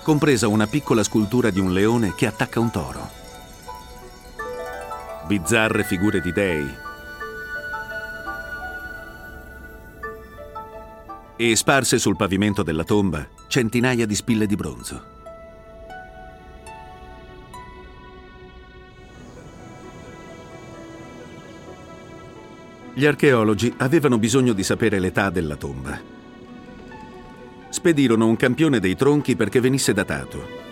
Compresa 0.03 0.49
una 0.49 0.67
piccola 0.67 1.05
scultura 1.05 1.51
di 1.51 1.61
un 1.61 1.73
leone 1.73 2.13
che 2.17 2.27
attacca 2.27 2.59
un 2.59 2.73
toro. 2.73 3.16
Bizzarre 5.27 5.83
figure 5.83 6.21
di 6.21 6.33
dei, 6.33 6.65
e 11.37 11.55
sparse 11.55 11.99
sul 11.99 12.17
pavimento 12.17 12.63
della 12.63 12.85
tomba 12.85 13.27
centinaia 13.49 14.07
di 14.07 14.15
spille 14.15 14.47
di 14.47 14.55
bronzo. 14.57 15.15
Gli 22.95 23.05
archeologi 23.05 23.75
avevano 23.77 24.19
bisogno 24.19 24.55
di 24.55 24.63
sapere 24.63 24.99
l'età 24.99 25.29
della 25.29 25.57
tomba. 25.57 26.01
Spedirono 27.69 28.27
un 28.27 28.37
campione 28.37 28.81
dei 28.81 28.97
tronchi 28.97 29.37
perché 29.37 29.61
venisse 29.61 29.93
datato. 29.93 30.66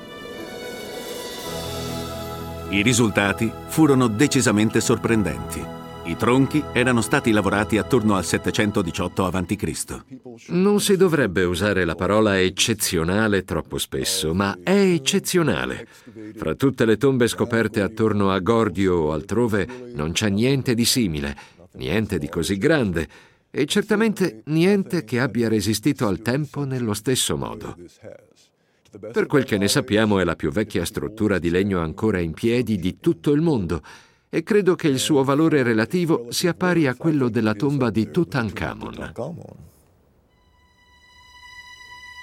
I 2.74 2.82
risultati 2.82 3.48
furono 3.68 4.08
decisamente 4.08 4.80
sorprendenti. 4.80 5.64
I 6.06 6.16
tronchi 6.16 6.60
erano 6.72 7.02
stati 7.02 7.30
lavorati 7.30 7.78
attorno 7.78 8.16
al 8.16 8.24
718 8.24 9.24
a.C. 9.24 10.02
Non 10.48 10.80
si 10.80 10.96
dovrebbe 10.96 11.44
usare 11.44 11.84
la 11.84 11.94
parola 11.94 12.40
eccezionale 12.40 13.44
troppo 13.44 13.78
spesso, 13.78 14.34
ma 14.34 14.58
è 14.64 14.72
eccezionale. 14.72 15.86
Fra 16.34 16.56
tutte 16.56 16.84
le 16.84 16.96
tombe 16.96 17.28
scoperte 17.28 17.80
attorno 17.80 18.32
a 18.32 18.40
Gordio 18.40 18.96
o 18.96 19.12
altrove 19.12 19.92
non 19.94 20.10
c'è 20.10 20.28
niente 20.28 20.74
di 20.74 20.84
simile, 20.84 21.36
niente 21.74 22.18
di 22.18 22.28
così 22.28 22.58
grande 22.58 23.06
e 23.52 23.66
certamente 23.66 24.42
niente 24.46 25.04
che 25.04 25.20
abbia 25.20 25.48
resistito 25.48 26.08
al 26.08 26.22
tempo 26.22 26.64
nello 26.64 26.92
stesso 26.92 27.36
modo. 27.36 27.76
Per 28.98 29.26
quel 29.26 29.44
che 29.44 29.58
ne 29.58 29.66
sappiamo 29.66 30.20
è 30.20 30.24
la 30.24 30.36
più 30.36 30.50
vecchia 30.52 30.84
struttura 30.84 31.38
di 31.38 31.50
legno 31.50 31.80
ancora 31.80 32.20
in 32.20 32.32
piedi 32.32 32.76
di 32.76 33.00
tutto 33.00 33.32
il 33.32 33.40
mondo 33.40 33.82
e 34.28 34.42
credo 34.42 34.74
che 34.74 34.88
il 34.88 34.98
suo 34.98 35.24
valore 35.24 35.62
relativo 35.62 36.26
sia 36.30 36.54
pari 36.54 36.86
a 36.86 36.94
quello 36.94 37.28
della 37.28 37.54
tomba 37.54 37.90
di 37.90 38.10
Tutankhamon. 38.10 39.12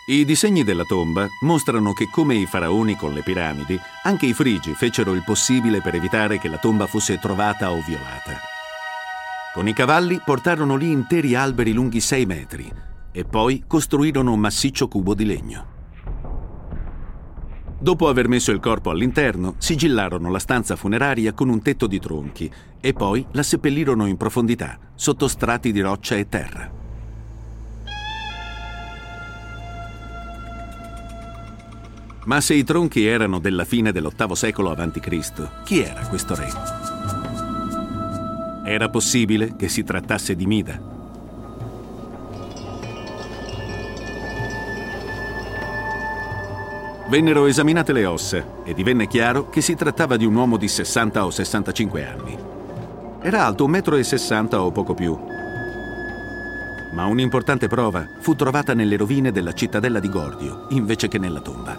I 0.08 0.25
disegni 0.25 0.63
della 0.63 0.84
tomba 0.84 1.28
mostrano 1.44 1.94
che 1.94 2.10
come 2.12 2.36
i 2.36 2.46
faraoni 2.46 2.96
con 2.96 3.13
le 3.13 3.22
piramidi, 3.22 3.80
anche 4.04 4.25
i 4.25 4.34
frigi 4.34 4.74
fecero 4.74 5.13
il 5.13 5.24
possibile 5.25 5.82
per 5.82 5.96
evitare 5.96 6.38
che 6.38 6.50
la 6.50 6.58
tomba 6.58 6.86
fosse 6.86 7.18
trovata 7.20 7.72
o 7.72 7.82
violata. 7.82 8.40
Con 9.54 9.68
i 9.68 9.74
cavalli 9.74 10.22
portarono 10.24 10.75
lì 10.75 10.92
interi 10.92 11.36
alberi 11.36 11.74
lunghi 11.74 12.00
6 12.00 12.25
metri 12.25 12.72
e 13.12 13.25
poi 13.25 13.63
costruirono 13.68 14.32
un 14.32 14.40
massiccio 14.40 14.88
cubo 14.88 15.13
di 15.13 15.25
legno. 15.25 15.81
Dopo 17.82 18.08
aver 18.08 18.28
messo 18.28 18.52
il 18.52 18.60
corpo 18.60 18.91
all'interno, 18.91 19.56
sigillarono 19.58 20.30
la 20.30 20.38
stanza 20.38 20.76
funeraria 20.76 21.34
con 21.34 21.50
un 21.50 21.63
tetto 21.63 21.88
di 21.88 22.00
tronchi 22.00 22.48
e 22.80 22.94
poi 22.94 23.26
la 23.32 23.41
seppellirono 23.41 24.06
in 24.06 24.17
profondità, 24.17 24.78
sotto 24.94 25.28
strati 25.28 25.72
di 25.72 25.82
roccia 25.82 26.15
e 26.15 26.30
terra. 26.30 26.72
Ma 32.26 32.39
se 32.39 32.54
i 32.54 32.63
tronchi 32.63 33.04
erano 33.04 33.39
della 33.39 33.65
fine 33.65 33.91
dell'VIII 33.91 34.36
secolo 34.36 34.70
a.C., 34.70 35.63
chi 35.63 35.82
era 35.82 36.06
questo 36.06 36.36
re? 36.36 36.50
Era 38.63 38.89
possibile 38.89 39.56
che 39.56 39.67
si 39.67 39.84
trattasse 39.84 40.36
di 40.36 40.46
Mida, 40.46 41.01
Vennero 47.12 47.45
esaminate 47.45 47.91
le 47.91 48.06
ossa 48.06 48.63
e 48.63 48.74
divenne 48.74 49.06
chiaro 49.06 49.50
che 49.50 49.60
si 49.60 49.76
trattava 49.76 50.15
di 50.15 50.24
un 50.24 50.34
uomo 50.34 50.56
di 50.56 50.69
60 50.69 51.26
o 51.26 51.30
65 51.30 52.06
anni. 52.06 52.38
Era 53.21 53.43
alto 53.43 53.67
1,60 53.67 54.56
m 54.56 54.62
o 54.62 54.71
poco 54.71 54.93
più. 54.93 55.19
Ma 56.93 57.06
un'importante 57.08 57.67
prova 57.67 58.08
fu 58.21 58.34
trovata 58.36 58.74
nelle 58.74 58.95
rovine 58.95 59.34
della 59.34 59.52
cittadella 59.52 60.00
di 60.00 60.08
Gordio, 60.08 60.67
invece 60.69 61.10
che 61.10 61.17
nella 61.17 61.41
tomba. 61.41 61.78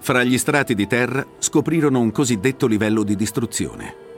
Fra 0.00 0.24
gli 0.24 0.36
strati 0.36 0.74
di 0.74 0.88
terra 0.88 1.24
scoprirono 1.38 2.00
un 2.00 2.10
cosiddetto 2.10 2.66
livello 2.66 3.04
di 3.04 3.14
distruzione. 3.14 4.10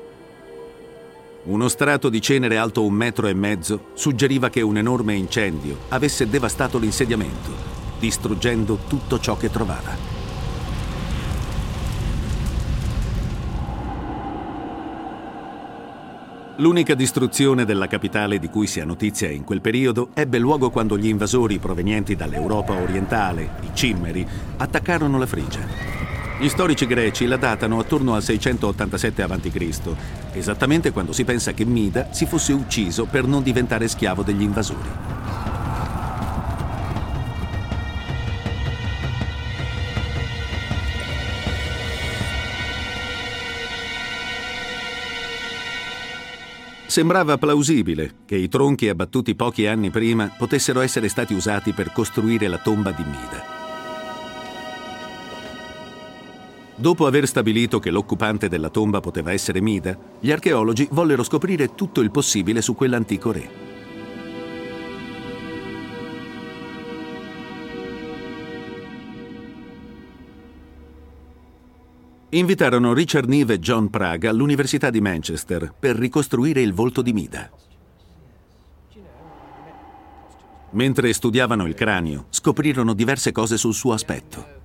Uno 1.47 1.69
strato 1.69 2.09
di 2.09 2.23
cenere 2.23 2.57
alto 2.57 2.83
un 2.83 2.95
metro 2.95 3.27
e 3.27 3.35
mezzo 3.35 3.89
suggeriva 3.93 4.49
che 4.49 4.63
un 4.63 4.79
enorme 4.79 5.13
incendio 5.15 5.77
avesse 5.91 6.27
devastato 6.27 6.79
l'insediamento, 6.79 7.51
distruggendo 7.99 8.79
tutto 8.89 9.21
ciò 9.21 9.37
che 9.37 9.51
trovava. 9.51 9.95
L'unica 16.57 16.95
distruzione 16.95 17.67
della 17.67 17.89
capitale 17.89 18.39
di 18.39 18.49
cui 18.49 18.67
si 18.67 18.81
ha 18.81 18.87
notizia 18.87 19.29
in 19.29 19.45
quel 19.45 19.61
periodo 19.61 20.11
ebbe 20.15 20.39
luogo 20.39 20.71
quando 20.71 20.97
gli 20.97 21.09
invasori 21.09 21.59
provenienti 21.59 22.17
dall'Europa 22.17 22.73
orientale, 22.73 23.57
i 23.61 23.71
Cimmeri, 23.75 24.27
attaccarono 24.57 25.19
la 25.19 25.27
Frigia. 25.27 26.04
Gli 26.37 26.49
storici 26.49 26.87
greci 26.87 27.27
la 27.27 27.37
datano 27.37 27.79
attorno 27.79 28.15
al 28.15 28.23
687 28.23 29.23
a.C., 29.23 29.81
esattamente 30.33 30.91
quando 30.91 31.13
si 31.13 31.25
pensa 31.25 31.53
che 31.53 31.65
Mida 31.65 32.09
si 32.13 32.27
fosse 32.27 32.53
ucciso 32.53 33.05
per 33.05 33.25
non 33.25 33.43
diventare 33.43 33.87
schiavo 33.87 34.23
degli 34.23 34.43
invasori. 34.43 34.89
Sembrava 46.87 47.39
plausibile 47.39 48.17
che 48.25 48.37
i 48.37 48.49
tronchi 48.49 48.89
abbattuti 48.89 49.35
pochi 49.35 49.67
anni 49.67 49.91
prima 49.91 50.33
potessero 50.37 50.81
essere 50.81 51.09
stati 51.09 51.33
usati 51.33 51.73
per 51.73 51.93
costruire 51.93 52.49
la 52.49 52.59
tomba 52.59 52.91
di 52.91 53.03
Mida. 53.05 53.64
Dopo 56.77 57.07
aver 57.07 57.29
stabilito 57.29 57.79
che 57.79 57.93
l'occupante 57.93 58.49
della 58.49 58.69
tomba 58.69 58.99
poteva 58.99 59.31
essere 59.31 59.61
Mida, 59.61 59.97
gli 60.19 60.33
archeologi 60.33 60.89
vollero 60.91 61.23
scoprire 61.23 61.77
tutto 61.77 62.01
il 62.01 62.11
possibile 62.11 62.61
su 62.63 62.75
quell'antico 62.75 63.31
re. 63.31 63.63
Invitarono 72.31 72.93
Richard 72.93 73.29
Neve 73.29 73.55
e 73.55 73.59
John 73.61 73.89
Praga 73.89 74.31
all'Università 74.31 74.91
di 74.91 75.01
Manchester 75.01 75.73
per 75.79 75.95
ricostruire 75.95 76.61
il 76.61 76.75
volto 76.75 77.01
di 77.03 77.13
Mida. 77.13 77.49
Mentre 80.71 81.13
studiavano 81.13 81.67
il 81.67 81.75
cranio, 81.75 82.27
scoprirono 82.31 82.95
diverse 82.95 83.31
cose 83.31 83.57
sul 83.57 83.75
suo 83.75 83.93
aspetto. 83.93 84.63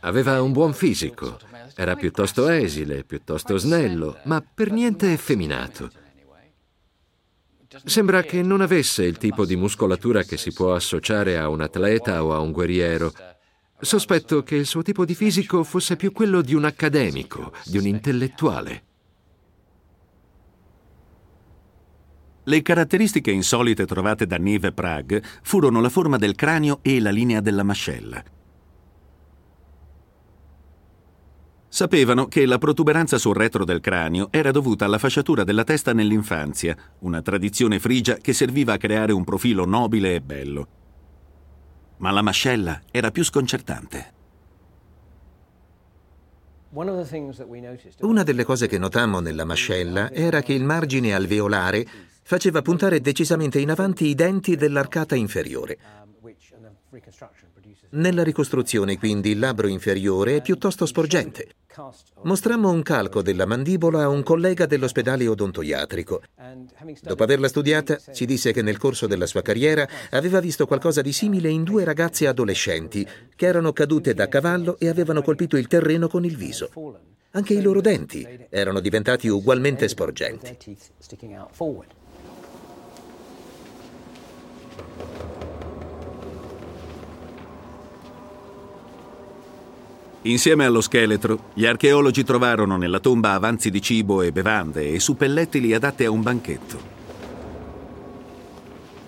Aveva 0.00 0.40
un 0.42 0.52
buon 0.52 0.72
fisico, 0.72 1.38
era 1.74 1.96
piuttosto 1.96 2.48
esile, 2.48 3.04
piuttosto 3.04 3.56
snello, 3.56 4.18
ma 4.24 4.40
per 4.42 4.70
niente 4.70 5.12
effeminato. 5.12 5.90
Sembra 7.84 8.22
che 8.22 8.40
non 8.42 8.60
avesse 8.60 9.04
il 9.04 9.18
tipo 9.18 9.44
di 9.44 9.56
muscolatura 9.56 10.22
che 10.22 10.36
si 10.36 10.52
può 10.52 10.74
associare 10.74 11.38
a 11.38 11.48
un 11.48 11.60
atleta 11.60 12.22
o 12.22 12.32
a 12.32 12.38
un 12.38 12.52
guerriero. 12.52 13.12
Sospetto 13.80 14.42
che 14.42 14.54
il 14.54 14.66
suo 14.66 14.82
tipo 14.82 15.04
di 15.04 15.14
fisico 15.14 15.64
fosse 15.64 15.96
più 15.96 16.12
quello 16.12 16.40
di 16.40 16.54
un 16.54 16.64
accademico, 16.64 17.52
di 17.64 17.78
un 17.78 17.86
intellettuale. 17.86 18.82
Le 22.44 22.62
caratteristiche 22.62 23.30
insolite 23.30 23.86
trovate 23.86 24.26
da 24.26 24.36
Nive 24.36 24.72
Prague 24.72 25.22
furono 25.42 25.80
la 25.80 25.88
forma 25.88 26.18
del 26.18 26.34
cranio 26.34 26.78
e 26.82 27.00
la 27.00 27.10
linea 27.10 27.40
della 27.40 27.62
mascella. 27.62 28.22
Sapevano 31.74 32.28
che 32.28 32.46
la 32.46 32.58
protuberanza 32.58 33.18
sul 33.18 33.34
retro 33.34 33.64
del 33.64 33.80
cranio 33.80 34.28
era 34.30 34.52
dovuta 34.52 34.84
alla 34.84 34.96
fasciatura 34.96 35.42
della 35.42 35.64
testa 35.64 35.92
nell'infanzia, 35.92 36.76
una 37.00 37.20
tradizione 37.20 37.80
frigia 37.80 38.14
che 38.14 38.32
serviva 38.32 38.74
a 38.74 38.76
creare 38.76 39.10
un 39.10 39.24
profilo 39.24 39.64
nobile 39.64 40.14
e 40.14 40.20
bello. 40.20 40.68
Ma 41.96 42.12
la 42.12 42.22
mascella 42.22 42.80
era 42.92 43.10
più 43.10 43.24
sconcertante. 43.24 44.12
Una 48.02 48.22
delle 48.22 48.44
cose 48.44 48.68
che 48.68 48.78
notammo 48.78 49.18
nella 49.18 49.44
mascella 49.44 50.12
era 50.12 50.42
che 50.42 50.52
il 50.52 50.62
margine 50.62 51.12
alveolare 51.12 51.84
faceva 52.22 52.62
puntare 52.62 53.00
decisamente 53.00 53.58
in 53.58 53.72
avanti 53.72 54.06
i 54.06 54.14
denti 54.14 54.54
dell'arcata 54.54 55.16
inferiore. 55.16 55.78
Nella 57.90 58.22
ricostruzione, 58.22 58.96
quindi, 58.96 59.30
il 59.30 59.40
labbro 59.40 59.66
inferiore 59.66 60.36
è 60.36 60.42
piuttosto 60.42 60.86
sporgente. 60.86 61.48
Mostrammo 62.22 62.70
un 62.70 62.82
calco 62.82 63.20
della 63.20 63.46
mandibola 63.46 64.02
a 64.02 64.08
un 64.08 64.22
collega 64.22 64.64
dell'ospedale 64.64 65.26
odontoiatrico. 65.26 66.22
Dopo 67.02 67.22
averla 67.24 67.48
studiata, 67.48 67.98
ci 68.12 68.26
disse 68.26 68.52
che 68.52 68.62
nel 68.62 68.78
corso 68.78 69.08
della 69.08 69.26
sua 69.26 69.42
carriera 69.42 69.88
aveva 70.10 70.38
visto 70.38 70.66
qualcosa 70.66 71.02
di 71.02 71.12
simile 71.12 71.48
in 71.48 71.64
due 71.64 71.82
ragazze 71.82 72.28
adolescenti 72.28 73.04
che 73.34 73.46
erano 73.46 73.72
cadute 73.72 74.14
da 74.14 74.28
cavallo 74.28 74.78
e 74.78 74.88
avevano 74.88 75.22
colpito 75.22 75.56
il 75.56 75.66
terreno 75.66 76.06
con 76.06 76.24
il 76.24 76.36
viso. 76.36 76.70
Anche 77.32 77.54
i 77.54 77.60
loro 77.60 77.80
denti 77.80 78.46
erano 78.50 78.78
diventati 78.78 79.26
ugualmente 79.26 79.88
sporgenti. 79.88 80.56
Insieme 90.26 90.64
allo 90.64 90.80
scheletro, 90.80 91.50
gli 91.52 91.66
archeologi 91.66 92.24
trovarono 92.24 92.78
nella 92.78 92.98
tomba 92.98 93.32
avanzi 93.32 93.70
di 93.70 93.82
cibo 93.82 94.22
e 94.22 94.32
bevande 94.32 94.90
e 94.90 94.98
suppellettili 94.98 95.74
adatte 95.74 96.06
a 96.06 96.10
un 96.10 96.22
banchetto. 96.22 96.92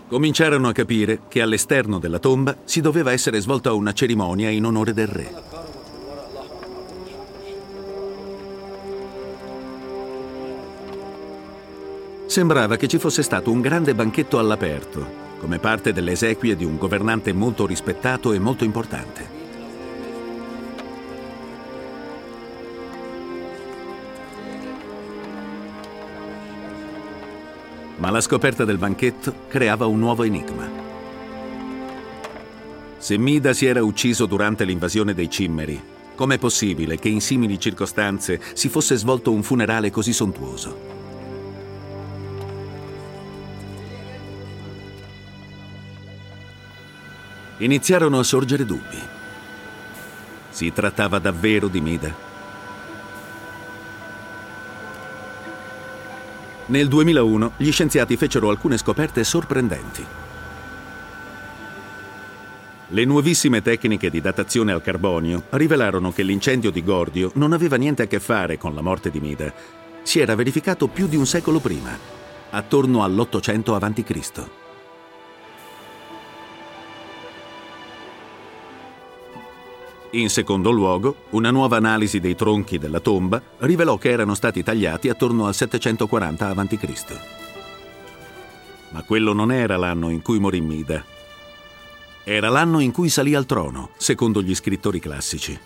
Cominciarono 0.08 0.68
a 0.68 0.72
capire 0.72 1.20
che 1.28 1.40
all'esterno 1.40 1.98
della 1.98 2.18
tomba 2.18 2.54
si 2.64 2.82
doveva 2.82 3.12
essere 3.12 3.40
svolta 3.40 3.72
una 3.72 3.94
cerimonia 3.94 4.50
in 4.50 4.66
onore 4.66 4.92
del 4.92 5.06
re. 5.06 5.34
Sembrava 12.26 12.76
che 12.76 12.88
ci 12.88 12.98
fosse 12.98 13.22
stato 13.22 13.50
un 13.50 13.62
grande 13.62 13.94
banchetto 13.94 14.38
all'aperto, 14.38 15.24
come 15.38 15.58
parte 15.58 15.94
delle 15.94 16.12
esequie 16.12 16.56
di 16.56 16.66
un 16.66 16.76
governante 16.76 17.32
molto 17.32 17.64
rispettato 17.64 18.32
e 18.32 18.38
molto 18.38 18.64
importante. 18.64 19.35
Ma 27.96 28.10
la 28.10 28.20
scoperta 28.20 28.64
del 28.64 28.76
banchetto 28.76 29.32
creava 29.48 29.86
un 29.86 29.98
nuovo 29.98 30.22
enigma. 30.22 30.68
Se 32.98 33.16
Mida 33.16 33.52
si 33.52 33.66
era 33.66 33.82
ucciso 33.82 34.26
durante 34.26 34.64
l'invasione 34.64 35.14
dei 35.14 35.30
Cimmeri, 35.30 35.82
com'è 36.14 36.38
possibile 36.38 36.98
che 36.98 37.08
in 37.08 37.20
simili 37.20 37.58
circostanze 37.58 38.40
si 38.52 38.68
fosse 38.68 38.96
svolto 38.96 39.32
un 39.32 39.42
funerale 39.42 39.90
così 39.90 40.12
sontuoso? 40.12 40.94
Iniziarono 47.58 48.18
a 48.18 48.22
sorgere 48.22 48.66
dubbi. 48.66 48.98
Si 50.50 50.70
trattava 50.72 51.18
davvero 51.18 51.68
di 51.68 51.80
Mida? 51.80 52.35
Nel 56.68 56.88
2001 56.88 57.52
gli 57.58 57.70
scienziati 57.70 58.16
fecero 58.16 58.50
alcune 58.50 58.76
scoperte 58.76 59.22
sorprendenti. 59.22 60.04
Le 62.88 63.04
nuovissime 63.04 63.62
tecniche 63.62 64.10
di 64.10 64.20
datazione 64.20 64.72
al 64.72 64.82
carbonio 64.82 65.44
rivelarono 65.50 66.10
che 66.10 66.24
l'incendio 66.24 66.70
di 66.70 66.82
Gordio 66.82 67.30
non 67.34 67.52
aveva 67.52 67.76
niente 67.76 68.02
a 68.02 68.06
che 68.06 68.18
fare 68.18 68.58
con 68.58 68.74
la 68.74 68.80
morte 68.80 69.10
di 69.10 69.20
Mida. 69.20 69.52
Si 70.02 70.18
era 70.18 70.34
verificato 70.34 70.88
più 70.88 71.06
di 71.06 71.16
un 71.16 71.26
secolo 71.26 71.60
prima, 71.60 71.96
attorno 72.50 73.04
all'800 73.04 73.74
a.C. 73.74 74.65
In 80.12 80.30
secondo 80.30 80.70
luogo, 80.70 81.24
una 81.30 81.50
nuova 81.50 81.76
analisi 81.76 82.20
dei 82.20 82.36
tronchi 82.36 82.78
della 82.78 83.00
tomba 83.00 83.42
rivelò 83.58 83.98
che 83.98 84.10
erano 84.10 84.34
stati 84.34 84.62
tagliati 84.62 85.08
attorno 85.08 85.46
al 85.46 85.54
740 85.54 86.48
a.C. 86.48 87.20
Ma 88.90 89.02
quello 89.02 89.32
non 89.32 89.50
era 89.50 89.76
l'anno 89.76 90.08
in 90.10 90.22
cui 90.22 90.38
morì 90.38 90.60
Mida. 90.60 91.04
Era 92.22 92.48
l'anno 92.48 92.78
in 92.78 92.92
cui 92.92 93.08
salì 93.08 93.34
al 93.34 93.46
trono, 93.46 93.90
secondo 93.96 94.42
gli 94.42 94.54
scrittori 94.54 95.00
classici. 95.00 95.58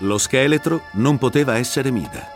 Lo 0.00 0.18
scheletro 0.18 0.82
non 0.92 1.18
poteva 1.18 1.56
essere 1.56 1.90
Mida. 1.90 2.35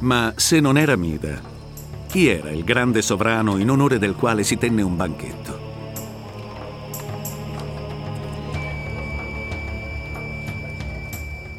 Ma 0.00 0.32
se 0.34 0.60
non 0.60 0.78
era 0.78 0.96
Mida, 0.96 1.38
chi 2.08 2.26
era 2.28 2.50
il 2.50 2.64
grande 2.64 3.02
sovrano 3.02 3.58
in 3.58 3.70
onore 3.70 3.98
del 3.98 4.14
quale 4.14 4.44
si 4.44 4.56
tenne 4.56 4.80
un 4.80 4.96
banchetto? 4.96 5.68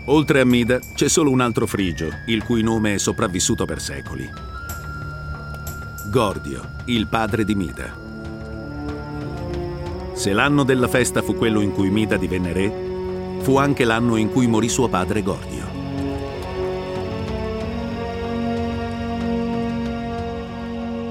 Oltre 0.05 0.39
a 0.39 0.45
Mida 0.45 0.79
c'è 0.95 1.07
solo 1.07 1.29
un 1.29 1.39
altro 1.39 1.67
frigio, 1.67 2.09
il 2.25 2.43
cui 2.43 2.63
nome 2.63 2.95
è 2.95 2.97
sopravvissuto 2.97 3.65
per 3.65 3.79
secoli. 3.79 4.27
Gordio, 6.09 6.67
il 6.85 7.07
padre 7.07 7.45
di 7.45 7.53
Mida. 7.53 7.95
Se 10.13 10.33
l'anno 10.33 10.63
della 10.63 10.87
festa 10.87 11.21
fu 11.21 11.35
quello 11.35 11.61
in 11.61 11.71
cui 11.71 11.91
Mida 11.91 12.17
divenne 12.17 12.53
re, 12.53 12.73
fu 13.41 13.57
anche 13.57 13.85
l'anno 13.85 14.15
in 14.15 14.31
cui 14.31 14.47
morì 14.47 14.67
suo 14.67 14.89
padre 14.89 15.21
Gordio. 15.21 15.60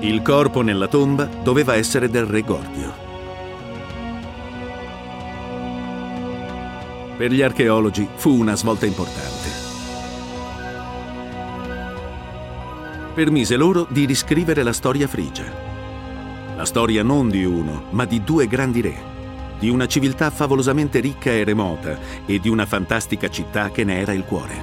Il 0.02 0.22
corpo 0.22 0.62
nella 0.62 0.88
tomba 0.88 1.24
doveva 1.24 1.74
essere 1.74 2.08
del 2.08 2.24
re 2.24 2.40
Gordio. 2.40 3.08
Per 7.18 7.30
gli 7.30 7.42
archeologi 7.42 8.08
fu 8.14 8.30
una 8.30 8.56
svolta 8.56 8.86
importante. 8.86 9.50
Permise 13.12 13.56
loro 13.56 13.86
di 13.90 14.06
riscrivere 14.06 14.62
la 14.62 14.72
storia 14.72 15.06
frigia. 15.06 15.44
La 16.56 16.64
storia 16.64 17.02
non 17.02 17.28
di 17.28 17.44
uno, 17.44 17.88
ma 17.90 18.06
di 18.06 18.24
due 18.24 18.46
grandi 18.46 18.80
re, 18.80 18.96
di 19.58 19.68
una 19.68 19.86
civiltà 19.86 20.30
favolosamente 20.30 21.00
ricca 21.00 21.30
e 21.30 21.44
remota 21.44 21.98
e 22.24 22.38
di 22.38 22.48
una 22.48 22.64
fantastica 22.64 23.28
città 23.28 23.68
che 23.68 23.84
ne 23.84 24.00
era 24.00 24.14
il 24.14 24.24
cuore. 24.24 24.54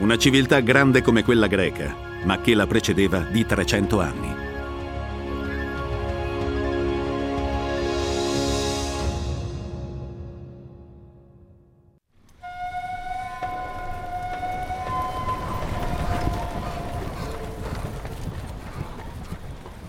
Una 0.00 0.18
civiltà 0.18 0.60
grande 0.60 1.00
come 1.00 1.24
quella 1.24 1.46
greca, 1.46 2.08
ma 2.24 2.40
che 2.40 2.54
la 2.54 2.66
precedeva 2.66 3.18
di 3.18 3.46
300 3.46 4.00
anni. 4.00 4.48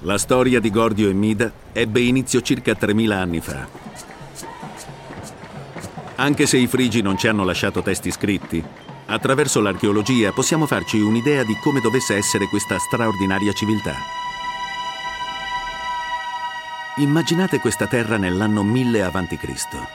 La 0.04 0.18
storia 0.18 0.60
di 0.60 0.72
Gordio 0.72 1.10
e 1.10 1.14
Mida 1.14 1.52
ebbe 1.72 2.02
inizio 2.02 2.42
circa 2.42 2.74
3000 2.74 3.18
anni 3.18 3.40
fa. 3.40 3.68
Anche 6.16 6.46
se 6.48 6.58
i 6.58 6.68
frigi 6.68 7.02
non 7.02 7.18
ci 7.18 7.28
hanno 7.28 7.44
lasciato 7.44 7.82
testi 7.82 8.12
scritti, 8.12 8.64
Attraverso 9.12 9.60
l'archeologia 9.60 10.32
possiamo 10.32 10.66
farci 10.66 10.98
un'idea 10.98 11.44
di 11.44 11.58
come 11.58 11.82
dovesse 11.82 12.16
essere 12.16 12.48
questa 12.48 12.80
straordinaria 12.80 13.52
civiltà. 13.52 13.94
Immaginate 16.96 17.60
questa 17.60 17.88
terra 17.88 18.16
nell'anno 18.16 18.64
1000 18.64 19.04
a.C. 19.04 19.88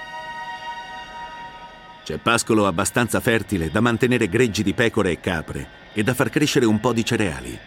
C'è 2.04 2.18
pascolo 2.18 2.66
abbastanza 2.66 3.18
fertile 3.20 3.70
da 3.70 3.80
mantenere 3.80 4.28
greggi 4.28 4.62
di 4.62 4.74
pecore 4.74 5.12
e 5.12 5.20
capre 5.20 5.68
e 5.94 6.02
da 6.02 6.12
far 6.12 6.28
crescere 6.28 6.66
un 6.66 6.78
po' 6.78 6.92
di 6.92 7.02
cereali. 7.02 7.58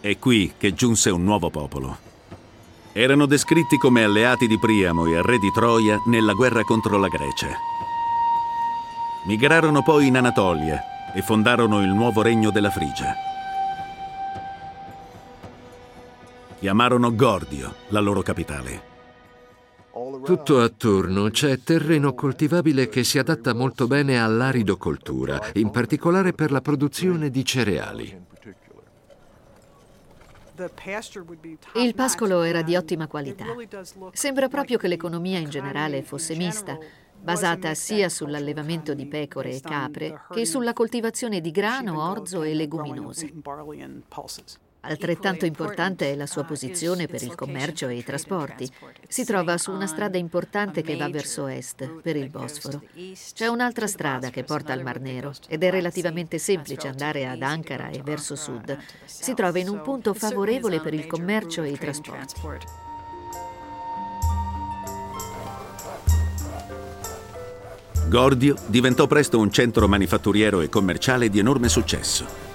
È 0.00 0.18
qui 0.18 0.52
che 0.58 0.74
giunse 0.74 1.08
un 1.08 1.24
nuovo 1.24 1.48
popolo. 1.48 2.07
Erano 3.00 3.26
descritti 3.26 3.78
come 3.78 4.02
alleati 4.02 4.48
di 4.48 4.58
Priamo 4.58 5.06
e 5.06 5.22
re 5.22 5.38
di 5.38 5.52
Troia 5.52 6.02
nella 6.06 6.32
guerra 6.32 6.64
contro 6.64 6.98
la 6.98 7.06
Grecia. 7.06 7.46
Migrarono 9.24 9.84
poi 9.84 10.08
in 10.08 10.16
Anatolia 10.16 11.12
e 11.14 11.22
fondarono 11.22 11.80
il 11.80 11.90
nuovo 11.90 12.22
regno 12.22 12.50
della 12.50 12.70
Frigia. 12.70 13.14
Chiamarono 16.58 17.14
Gordio 17.14 17.72
la 17.90 18.00
loro 18.00 18.20
capitale. 18.22 18.82
Tutto 20.24 20.60
attorno 20.60 21.30
c'è 21.30 21.60
terreno 21.62 22.14
coltivabile 22.14 22.88
che 22.88 23.04
si 23.04 23.20
adatta 23.20 23.54
molto 23.54 23.86
bene 23.86 24.20
all'aridocoltura, 24.20 25.40
in 25.52 25.70
particolare 25.70 26.32
per 26.32 26.50
la 26.50 26.60
produzione 26.60 27.30
di 27.30 27.44
cereali. 27.44 28.26
Il 31.74 31.94
pascolo 31.94 32.42
era 32.42 32.62
di 32.62 32.76
ottima 32.76 33.06
qualità. 33.06 33.44
Sembra 34.12 34.48
proprio 34.48 34.78
che 34.78 34.88
l'economia 34.88 35.38
in 35.38 35.48
generale 35.48 36.02
fosse 36.02 36.34
mista, 36.34 36.78
basata 37.20 37.74
sia 37.74 38.08
sull'allevamento 38.08 38.94
di 38.94 39.06
pecore 39.06 39.54
e 39.54 39.60
capre 39.60 40.22
che 40.30 40.44
sulla 40.44 40.72
coltivazione 40.72 41.40
di 41.40 41.50
grano, 41.50 42.02
orzo 42.02 42.42
e 42.42 42.54
leguminose. 42.54 43.32
Altrettanto 44.80 45.44
importante 45.44 46.12
è 46.12 46.14
la 46.14 46.26
sua 46.26 46.44
posizione 46.44 47.06
per 47.06 47.22
il 47.22 47.34
commercio 47.34 47.88
e 47.88 47.96
i 47.96 48.04
trasporti. 48.04 48.70
Si 49.08 49.24
trova 49.24 49.58
su 49.58 49.72
una 49.72 49.86
strada 49.86 50.18
importante 50.18 50.82
che 50.82 50.96
va 50.96 51.08
verso 51.08 51.46
est, 51.46 52.00
per 52.00 52.16
il 52.16 52.30
Bosforo. 52.30 52.82
C'è 53.34 53.48
un'altra 53.48 53.86
strada 53.86 54.30
che 54.30 54.44
porta 54.44 54.72
al 54.72 54.82
Mar 54.82 55.00
Nero 55.00 55.32
ed 55.48 55.62
è 55.64 55.70
relativamente 55.70 56.38
semplice 56.38 56.88
andare 56.88 57.26
ad 57.26 57.42
Ankara 57.42 57.88
e 57.88 58.02
verso 58.02 58.36
sud. 58.36 58.78
Si 59.04 59.34
trova 59.34 59.58
in 59.58 59.68
un 59.68 59.82
punto 59.82 60.14
favorevole 60.14 60.80
per 60.80 60.94
il 60.94 61.06
commercio 61.06 61.62
e 61.62 61.70
i 61.70 61.78
trasporti. 61.78 62.40
Gordio 68.08 68.56
diventò 68.66 69.06
presto 69.06 69.38
un 69.38 69.50
centro 69.50 69.86
manifatturiero 69.86 70.62
e 70.62 70.70
commerciale 70.70 71.28
di 71.28 71.38
enorme 71.38 71.68
successo. 71.68 72.47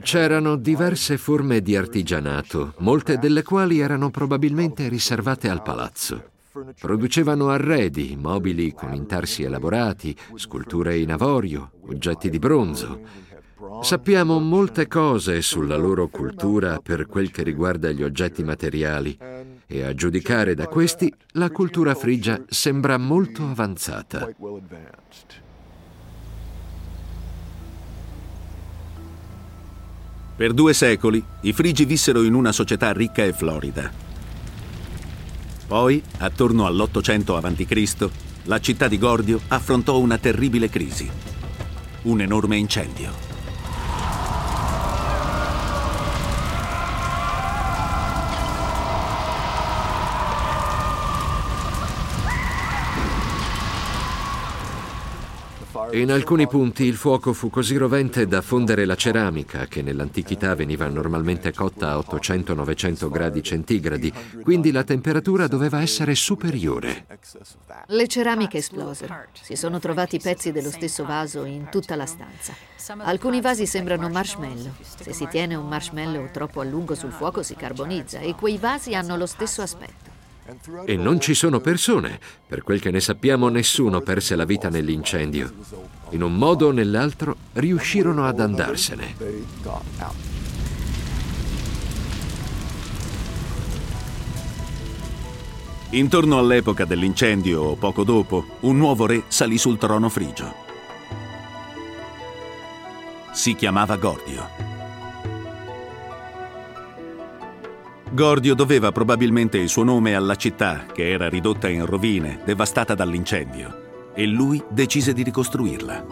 C'erano 0.00 0.56
diverse 0.56 1.18
forme 1.18 1.60
di 1.60 1.76
artigianato, 1.76 2.74
molte 2.78 3.18
delle 3.18 3.42
quali 3.42 3.80
erano 3.80 4.10
probabilmente 4.10 4.88
riservate 4.88 5.48
al 5.48 5.62
palazzo. 5.62 6.30
Producevano 6.78 7.50
arredi, 7.50 8.16
mobili 8.18 8.72
con 8.72 8.94
intarsi 8.94 9.42
elaborati, 9.42 10.16
sculture 10.34 10.96
in 10.96 11.12
avorio, 11.12 11.72
oggetti 11.88 12.30
di 12.30 12.38
bronzo. 12.38 13.00
Sappiamo 13.82 14.38
molte 14.38 14.86
cose 14.86 15.42
sulla 15.42 15.76
loro 15.76 16.08
cultura 16.08 16.78
per 16.78 17.06
quel 17.06 17.30
che 17.30 17.42
riguarda 17.42 17.90
gli 17.90 18.02
oggetti 18.02 18.42
materiali 18.42 19.16
e 19.66 19.82
a 19.82 19.92
giudicare 19.94 20.54
da 20.54 20.66
questi 20.66 21.12
la 21.32 21.50
cultura 21.50 21.94
frigia 21.94 22.42
sembra 22.48 22.96
molto 22.98 23.44
avanzata. 23.44 24.28
Per 30.38 30.52
due 30.52 30.72
secoli 30.72 31.20
i 31.40 31.52
Frigi 31.52 31.84
vissero 31.84 32.22
in 32.22 32.32
una 32.32 32.52
società 32.52 32.92
ricca 32.92 33.24
e 33.24 33.32
florida. 33.32 33.90
Poi, 35.66 36.00
attorno 36.18 36.64
all'800 36.64 37.44
a.C., 37.44 38.10
la 38.44 38.60
città 38.60 38.86
di 38.86 38.98
Gordio 38.98 39.40
affrontò 39.48 39.98
una 39.98 40.16
terribile 40.16 40.70
crisi, 40.70 41.10
un 42.02 42.20
enorme 42.20 42.56
incendio. 42.56 43.27
In 55.98 56.12
alcuni 56.12 56.46
punti 56.46 56.84
il 56.84 56.94
fuoco 56.94 57.32
fu 57.32 57.50
così 57.50 57.76
rovente 57.76 58.28
da 58.28 58.40
fondere 58.40 58.84
la 58.84 58.94
ceramica, 58.94 59.66
che 59.66 59.82
nell'antichità 59.82 60.54
veniva 60.54 60.86
normalmente 60.86 61.52
cotta 61.52 61.90
a 61.90 61.96
800-900 61.98 63.10
gradi 63.10 63.42
centigradi, 63.42 64.12
quindi 64.44 64.70
la 64.70 64.84
temperatura 64.84 65.48
doveva 65.48 65.80
essere 65.80 66.14
superiore. 66.14 67.04
Le 67.86 68.06
ceramiche 68.06 68.58
esplosero. 68.58 69.24
Si 69.32 69.56
sono 69.56 69.80
trovati 69.80 70.20
pezzi 70.20 70.52
dello 70.52 70.70
stesso 70.70 71.04
vaso 71.04 71.44
in 71.44 71.66
tutta 71.68 71.96
la 71.96 72.06
stanza. 72.06 72.54
Alcuni 72.98 73.40
vasi 73.40 73.66
sembrano 73.66 74.08
marshmallow. 74.08 74.74
Se 75.00 75.12
si 75.12 75.26
tiene 75.26 75.56
un 75.56 75.66
marshmallow 75.66 76.30
troppo 76.30 76.60
a 76.60 76.64
lungo 76.64 76.94
sul 76.94 77.10
fuoco 77.10 77.42
si 77.42 77.56
carbonizza 77.56 78.20
e 78.20 78.36
quei 78.36 78.56
vasi 78.56 78.94
hanno 78.94 79.16
lo 79.16 79.26
stesso 79.26 79.62
aspetto. 79.62 80.17
E 80.86 80.96
non 80.96 81.20
ci 81.20 81.34
sono 81.34 81.60
persone. 81.60 82.18
Per 82.46 82.62
quel 82.62 82.80
che 82.80 82.90
ne 82.90 83.00
sappiamo, 83.00 83.48
nessuno 83.48 84.00
perse 84.00 84.34
la 84.34 84.44
vita 84.44 84.68
nell'incendio. 84.68 85.52
In 86.10 86.22
un 86.22 86.34
modo 86.34 86.68
o 86.68 86.70
nell'altro 86.70 87.36
riuscirono 87.54 88.26
ad 88.26 88.40
andarsene. 88.40 89.14
Intorno 95.90 96.38
all'epoca 96.38 96.84
dell'incendio 96.84 97.62
o 97.62 97.76
poco 97.76 98.04
dopo, 98.04 98.44
un 98.60 98.76
nuovo 98.76 99.06
re 99.06 99.24
salì 99.28 99.56
sul 99.56 99.78
trono 99.78 100.08
frigio. 100.08 100.66
Si 103.32 103.54
chiamava 103.54 103.96
Gordio. 103.96 104.67
Gordio 108.10 108.54
doveva 108.54 108.90
probabilmente 108.90 109.58
il 109.58 109.68
suo 109.68 109.84
nome 109.84 110.14
alla 110.14 110.34
città, 110.34 110.86
che 110.92 111.10
era 111.10 111.28
ridotta 111.28 111.68
in 111.68 111.84
rovine, 111.84 112.40
devastata 112.44 112.94
dall'incendio, 112.94 114.12
e 114.14 114.26
lui 114.26 114.62
decise 114.70 115.12
di 115.12 115.22
ricostruirla. 115.22 116.06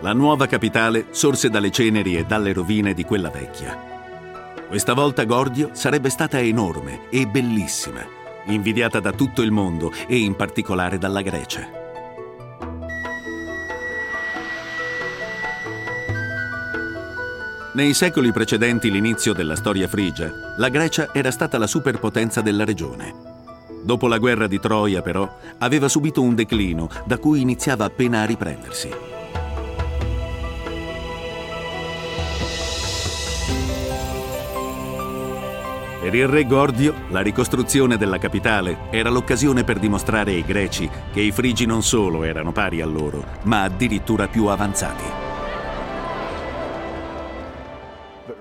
La 0.00 0.12
nuova 0.14 0.46
capitale 0.46 1.08
sorse 1.10 1.50
dalle 1.50 1.70
ceneri 1.70 2.16
e 2.16 2.24
dalle 2.24 2.54
rovine 2.54 2.94
di 2.94 3.04
quella 3.04 3.28
vecchia. 3.28 3.78
Questa 4.66 4.94
volta 4.94 5.24
Gordio 5.24 5.70
sarebbe 5.72 6.08
stata 6.08 6.40
enorme 6.40 7.08
e 7.10 7.26
bellissima, 7.26 8.00
invidiata 8.46 8.98
da 8.98 9.12
tutto 9.12 9.42
il 9.42 9.50
mondo 9.50 9.92
e 10.06 10.16
in 10.16 10.34
particolare 10.36 10.96
dalla 10.96 11.20
Grecia. 11.20 11.79
Nei 17.80 17.94
secoli 17.94 18.30
precedenti 18.30 18.90
l'inizio 18.90 19.32
della 19.32 19.56
storia 19.56 19.88
frigia, 19.88 20.30
la 20.58 20.68
Grecia 20.68 21.14
era 21.14 21.30
stata 21.30 21.56
la 21.56 21.66
superpotenza 21.66 22.42
della 22.42 22.66
regione. 22.66 23.14
Dopo 23.82 24.06
la 24.06 24.18
guerra 24.18 24.46
di 24.46 24.60
Troia, 24.60 25.00
però, 25.00 25.26
aveva 25.56 25.88
subito 25.88 26.20
un 26.20 26.34
declino 26.34 26.90
da 27.06 27.16
cui 27.16 27.40
iniziava 27.40 27.86
appena 27.86 28.20
a 28.20 28.26
riprendersi. 28.26 28.90
Per 36.02 36.14
il 36.14 36.28
re 36.28 36.46
Gordio, 36.46 36.94
la 37.08 37.22
ricostruzione 37.22 37.96
della 37.96 38.18
capitale 38.18 38.90
era 38.90 39.08
l'occasione 39.08 39.64
per 39.64 39.78
dimostrare 39.78 40.32
ai 40.32 40.44
greci 40.44 40.86
che 41.14 41.22
i 41.22 41.32
frigi 41.32 41.64
non 41.64 41.82
solo 41.82 42.24
erano 42.24 42.52
pari 42.52 42.82
a 42.82 42.86
loro, 42.86 43.24
ma 43.44 43.62
addirittura 43.62 44.28
più 44.28 44.48
avanzati. 44.48 45.29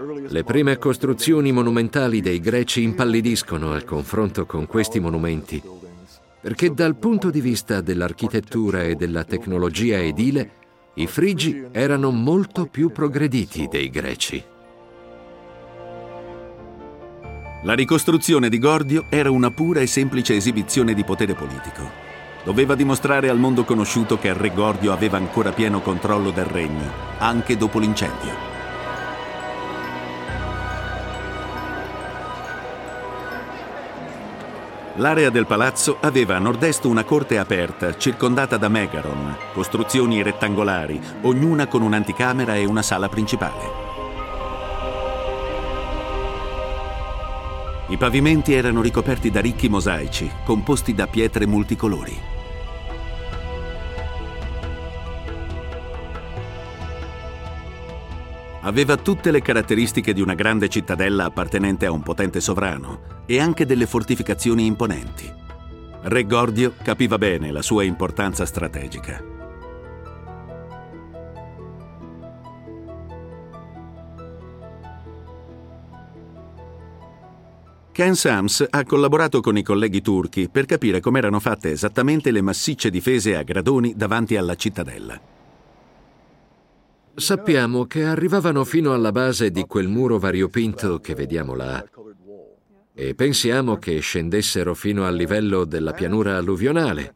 Le 0.01 0.45
prime 0.45 0.77
costruzioni 0.77 1.51
monumentali 1.51 2.21
dei 2.21 2.39
greci 2.39 2.83
impallidiscono 2.83 3.73
al 3.73 3.83
confronto 3.83 4.45
con 4.45 4.65
questi 4.65 5.01
monumenti, 5.01 5.61
perché 6.39 6.73
dal 6.73 6.95
punto 6.95 7.29
di 7.29 7.41
vista 7.41 7.81
dell'architettura 7.81 8.83
e 8.83 8.95
della 8.95 9.25
tecnologia 9.25 9.97
edile, 9.97 10.51
i 10.93 11.05
frigi 11.05 11.65
erano 11.71 12.11
molto 12.11 12.67
più 12.67 12.93
progrediti 12.93 13.67
dei 13.69 13.89
greci. 13.89 14.41
La 17.63 17.73
ricostruzione 17.73 18.47
di 18.47 18.57
Gordio 18.57 19.07
era 19.09 19.29
una 19.29 19.51
pura 19.51 19.81
e 19.81 19.87
semplice 19.87 20.33
esibizione 20.33 20.93
di 20.93 21.03
potere 21.03 21.33
politico. 21.33 22.07
Doveva 22.45 22.73
dimostrare 22.73 23.27
al 23.27 23.37
mondo 23.37 23.65
conosciuto 23.65 24.17
che 24.17 24.29
il 24.29 24.35
re 24.35 24.53
Gordio 24.53 24.93
aveva 24.93 25.17
ancora 25.17 25.51
pieno 25.51 25.81
controllo 25.81 26.31
del 26.31 26.45
regno, 26.45 26.89
anche 27.17 27.57
dopo 27.57 27.79
l'incendio. 27.79 28.58
L'area 34.99 35.29
del 35.29 35.45
palazzo 35.45 35.95
aveva 36.01 36.35
a 36.35 36.39
nord-est 36.39 36.83
una 36.83 37.05
corte 37.05 37.37
aperta, 37.37 37.95
circondata 37.95 38.57
da 38.57 38.67
megaron, 38.67 39.33
costruzioni 39.53 40.21
rettangolari, 40.21 40.99
ognuna 41.21 41.67
con 41.67 41.83
un'anticamera 41.83 42.55
e 42.55 42.65
una 42.65 42.81
sala 42.81 43.07
principale. 43.07 43.87
I 47.87 47.95
pavimenti 47.95 48.53
erano 48.53 48.81
ricoperti 48.81 49.31
da 49.31 49.39
ricchi 49.39 49.69
mosaici, 49.69 50.29
composti 50.43 50.93
da 50.93 51.07
pietre 51.07 51.45
multicolori. 51.45 52.38
Aveva 58.61 58.97
tutte 58.97 59.31
le 59.31 59.41
caratteristiche 59.41 60.13
di 60.13 60.21
una 60.21 60.33
grande 60.33 60.67
cittadella 60.67 61.25
appartenente 61.25 61.85
a 61.85 61.91
un 61.91 62.01
potente 62.03 62.41
sovrano 62.41 63.23
e 63.25 63.39
anche 63.39 63.65
delle 63.65 63.85
fortificazioni 63.85 64.65
imponenti. 64.65 65.31
Re 66.01 66.25
Gordio 66.25 66.73
capiva 66.81 67.17
bene 67.17 67.51
la 67.51 67.61
sua 67.61 67.83
importanza 67.83 68.45
strategica. 68.45 69.23
Ken 77.93 78.15
Sams 78.15 78.65
ha 78.69 78.83
collaborato 78.83 79.41
con 79.41 79.57
i 79.57 79.63
colleghi 79.63 80.01
turchi 80.01 80.49
per 80.49 80.65
capire 80.65 80.99
come 80.99 81.19
erano 81.19 81.39
fatte 81.39 81.71
esattamente 81.71 82.31
le 82.31 82.41
massicce 82.41 82.89
difese 82.89 83.35
a 83.35 83.43
gradoni 83.43 83.93
davanti 83.95 84.37
alla 84.37 84.55
cittadella. 84.55 85.38
Sappiamo 87.19 87.85
che 87.85 88.03
arrivavano 88.03 88.63
fino 88.63 88.93
alla 88.93 89.11
base 89.11 89.51
di 89.51 89.65
quel 89.65 89.87
muro 89.87 90.17
variopinto 90.17 90.99
che 90.99 91.13
vediamo 91.13 91.53
là 91.53 91.83
e 92.93 93.13
pensiamo 93.13 93.77
che 93.77 93.99
scendessero 93.99 94.73
fino 94.73 95.05
al 95.05 95.15
livello 95.15 95.65
della 95.65 95.91
pianura 95.91 96.37
alluvionale. 96.37 97.15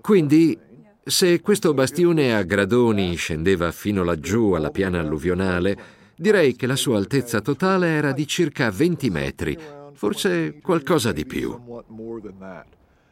Quindi, 0.00 0.58
se 1.02 1.40
questo 1.40 1.72
bastione 1.72 2.34
a 2.34 2.42
gradoni 2.42 3.14
scendeva 3.14 3.70
fino 3.72 4.02
laggiù 4.02 4.52
alla 4.52 4.70
piana 4.70 5.00
alluvionale, 5.00 6.04
Direi 6.18 6.56
che 6.56 6.66
la 6.66 6.76
sua 6.76 6.96
altezza 6.96 7.42
totale 7.42 7.88
era 7.88 8.12
di 8.12 8.26
circa 8.26 8.70
20 8.70 9.10
metri, 9.10 9.58
forse 9.92 10.60
qualcosa 10.62 11.12
di 11.12 11.26
più. 11.26 11.54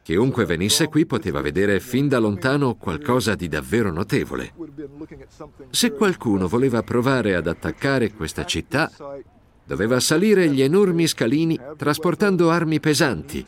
Chiunque 0.05 0.45
venisse 0.45 0.87
qui 0.87 1.07
poteva 1.07 1.41
vedere 1.41 1.79
fin 1.79 2.07
da 2.07 2.19
lontano 2.19 2.75
qualcosa 2.75 3.33
di 3.33 3.47
davvero 3.47 3.91
notevole. 3.91 4.53
Se 5.71 5.93
qualcuno 5.93 6.47
voleva 6.47 6.83
provare 6.83 7.33
ad 7.33 7.47
attaccare 7.47 8.13
questa 8.13 8.45
città, 8.45 8.91
doveva 9.65 9.99
salire 9.99 10.47
gli 10.47 10.61
enormi 10.61 11.07
scalini 11.07 11.59
trasportando 11.75 12.51
armi 12.51 12.79
pesanti 12.79 13.43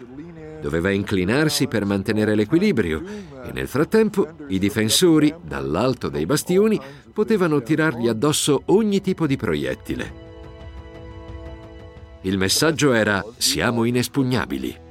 Doveva 0.61 0.89
inclinarsi 0.89 1.67
per 1.67 1.85
mantenere 1.85 2.33
l'equilibrio 2.33 3.03
e 3.45 3.51
nel 3.51 3.67
frattempo 3.67 4.27
i 4.47 4.57
difensori, 4.57 5.33
dall'alto 5.41 6.09
dei 6.09 6.25
bastioni, 6.25 6.79
potevano 7.13 7.61
tirargli 7.61 8.07
addosso 8.07 8.63
ogni 8.65 8.99
tipo 9.01 9.27
di 9.27 9.37
proiettile. 9.37 10.25
Il 12.21 12.37
messaggio 12.37 12.91
era 12.93 13.23
siamo 13.37 13.83
inespugnabili. 13.83 14.87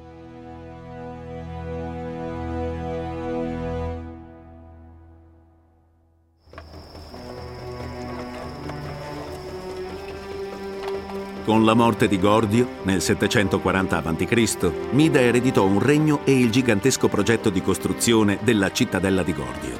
Con 11.47 11.65
la 11.65 11.75
morte 11.75 12.09
di 12.09 12.19
Gordio, 12.19 12.81
nel 12.83 13.01
740 13.01 14.03
a.C., 14.03 14.73
Mida 14.91 15.21
ereditò 15.21 15.65
un 15.65 15.79
regno 15.79 16.23
e 16.25 16.37
il 16.37 16.51
gigantesco 16.51 17.07
progetto 17.07 17.51
di 17.51 17.63
costruzione 17.63 18.41
della 18.43 18.73
cittadella 18.73 19.23
di 19.23 19.33
Gordio. 19.33 19.79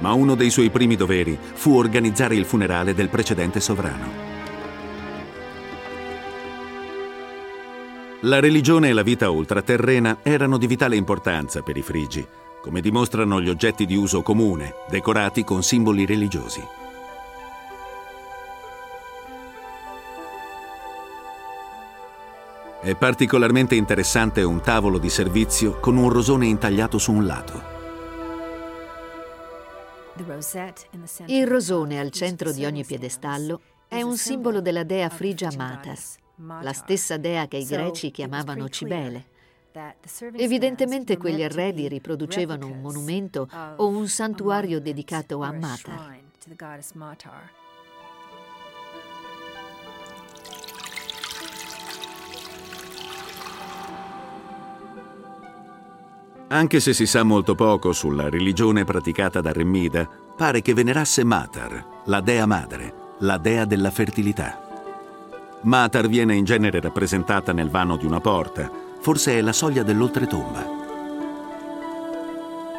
Ma 0.00 0.12
uno 0.14 0.34
dei 0.34 0.50
suoi 0.50 0.70
primi 0.70 0.96
doveri 0.96 1.38
fu 1.40 1.76
organizzare 1.76 2.34
il 2.34 2.44
funerale 2.44 2.92
del 2.92 3.08
precedente 3.08 3.60
sovrano. 3.60 4.10
La 8.22 8.40
religione 8.40 8.88
e 8.88 8.92
la 8.94 9.02
vita 9.02 9.30
ultraterrena 9.30 10.18
erano 10.24 10.58
di 10.58 10.66
vitale 10.66 10.96
importanza 10.96 11.62
per 11.62 11.76
i 11.76 11.82
frigi, 11.82 12.26
come 12.60 12.80
dimostrano 12.80 13.40
gli 13.40 13.48
oggetti 13.48 13.86
di 13.86 13.94
uso 13.94 14.22
comune, 14.22 14.74
decorati 14.90 15.44
con 15.44 15.62
simboli 15.62 16.04
religiosi. 16.04 16.81
È 22.82 22.96
particolarmente 22.96 23.76
interessante 23.76 24.42
un 24.42 24.60
tavolo 24.60 24.98
di 24.98 25.08
servizio 25.08 25.78
con 25.78 25.96
un 25.96 26.08
rosone 26.08 26.46
intagliato 26.46 26.98
su 26.98 27.12
un 27.12 27.26
lato. 27.26 27.62
Il 31.26 31.46
rosone 31.46 32.00
al 32.00 32.10
centro 32.10 32.50
di 32.50 32.64
ogni 32.64 32.84
piedestallo 32.84 33.60
è 33.86 34.02
un 34.02 34.16
simbolo 34.16 34.60
della 34.60 34.82
dea 34.82 35.08
frigia 35.10 35.50
Matar, 35.56 35.96
la 36.60 36.72
stessa 36.72 37.18
dea 37.18 37.46
che 37.46 37.58
i 37.58 37.64
greci 37.64 38.10
chiamavano 38.10 38.68
Cibele. 38.68 39.26
Evidentemente 40.34 41.16
quegli 41.18 41.44
arredi 41.44 41.86
riproducevano 41.86 42.66
un 42.66 42.80
monumento 42.80 43.46
o 43.76 43.86
un 43.86 44.08
santuario 44.08 44.80
dedicato 44.80 45.40
a 45.40 45.52
Matar. 45.52 46.18
Anche 56.52 56.80
se 56.80 56.92
si 56.92 57.06
sa 57.06 57.22
molto 57.22 57.54
poco 57.54 57.92
sulla 57.92 58.28
religione 58.28 58.84
praticata 58.84 59.40
da 59.40 59.52
Remmida, 59.52 60.06
pare 60.36 60.60
che 60.60 60.74
venerasse 60.74 61.24
Matar, 61.24 62.02
la 62.04 62.20
dea 62.20 62.44
madre, 62.44 62.94
la 63.20 63.38
dea 63.38 63.64
della 63.64 63.90
fertilità. 63.90 64.60
Matar 65.62 66.08
viene 66.08 66.34
in 66.34 66.44
genere 66.44 66.78
rappresentata 66.78 67.54
nel 67.54 67.70
vano 67.70 67.96
di 67.96 68.04
una 68.04 68.20
porta, 68.20 68.70
forse 69.00 69.38
è 69.38 69.40
la 69.40 69.54
soglia 69.54 69.82
dell'oltretomba. 69.82 70.80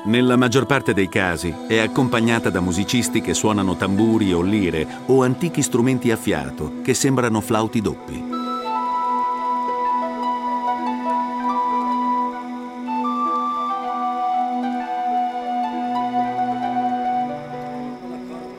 Nella 0.06 0.36
maggior 0.36 0.68
parte 0.68 0.94
dei 0.94 1.10
casi 1.10 1.52
è 1.68 1.80
accompagnata 1.80 2.52
da 2.52 2.60
musicisti 2.60 3.22
che 3.22 3.34
suonano 3.34 3.76
tamburi 3.76 4.34
o 4.34 4.44
lire 4.44 4.86
o 5.08 5.24
antichi 5.24 5.64
strumenti 5.64 6.12
a 6.12 6.16
fiato 6.16 6.74
che 6.84 6.94
sembrano 6.94 7.42
flauti 7.42 7.82
doppi. 7.82 8.33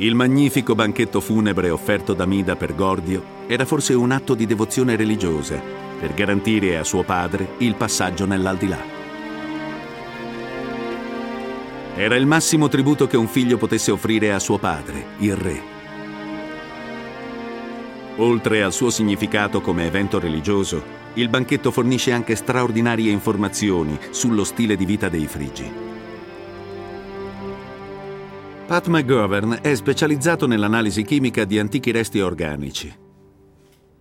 Il 0.04 0.14
magnifico 0.14 0.74
banchetto 0.74 1.18
funebre 1.18 1.70
offerto 1.70 2.12
da 2.12 2.26
Mida 2.26 2.56
per 2.56 2.74
Gordio 2.74 3.24
era 3.46 3.64
forse 3.64 3.94
un 3.94 4.10
atto 4.10 4.34
di 4.34 4.44
devozione 4.44 4.96
religiosa 4.96 5.58
per 5.98 6.12
garantire 6.12 6.76
a 6.76 6.84
suo 6.84 7.04
padre 7.04 7.54
il 7.60 7.74
passaggio 7.74 8.26
nell'aldilà. 8.26 8.78
Era 11.96 12.16
il 12.16 12.26
massimo 12.26 12.68
tributo 12.68 13.06
che 13.06 13.16
un 13.16 13.28
figlio 13.28 13.56
potesse 13.56 13.90
offrire 13.92 14.34
a 14.34 14.38
suo 14.38 14.58
padre, 14.58 15.06
il 15.20 15.36
re. 15.36 15.62
Oltre 18.16 18.62
al 18.62 18.74
suo 18.74 18.90
significato 18.90 19.62
come 19.62 19.86
evento 19.86 20.18
religioso, 20.18 20.82
il 21.14 21.30
banchetto 21.30 21.70
fornisce 21.70 22.12
anche 22.12 22.36
straordinarie 22.36 23.10
informazioni 23.10 23.98
sullo 24.10 24.44
stile 24.44 24.76
di 24.76 24.84
vita 24.84 25.08
dei 25.08 25.26
frigi. 25.26 25.93
Pat 28.66 28.86
McGovern 28.86 29.58
è 29.60 29.74
specializzato 29.74 30.46
nell'analisi 30.46 31.02
chimica 31.02 31.44
di 31.44 31.58
antichi 31.58 31.90
resti 31.90 32.20
organici. 32.20 32.90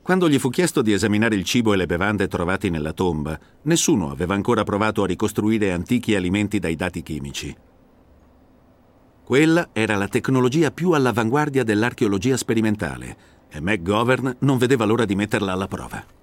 Quando 0.02 0.30
gli 0.30 0.40
fu 0.40 0.50
chiesto 0.50 0.82
di 0.82 0.94
esaminare 0.94 1.36
il 1.36 1.44
cibo 1.44 1.74
e 1.74 1.76
le 1.76 1.86
bevande 1.86 2.30
trovati 2.30 2.70
nella 2.70 2.94
tomba, 2.94 3.38
nessuno 3.64 4.10
aveva 4.10 4.36
ancora 4.36 4.64
provato 4.64 5.04
a 5.04 5.08
ricostruire 5.08 5.74
antichi 5.74 6.16
alimenti 6.16 6.60
dai 6.60 6.78
dati 6.78 7.04
chimici. 7.04 7.54
Quella 9.26 9.70
era 9.74 9.98
la 9.98 10.08
tecnologia 10.08 10.72
più 10.72 10.92
all'avanguardia 10.92 11.66
dell'archeologia 11.66 12.38
sperimentale 12.38 13.18
e 13.50 13.60
McGovern 13.60 14.38
non 14.40 14.58
vedeva 14.58 14.86
l'ora 14.86 15.04
di 15.04 15.16
metterla 15.16 15.52
alla 15.52 15.68
prova. 15.68 16.23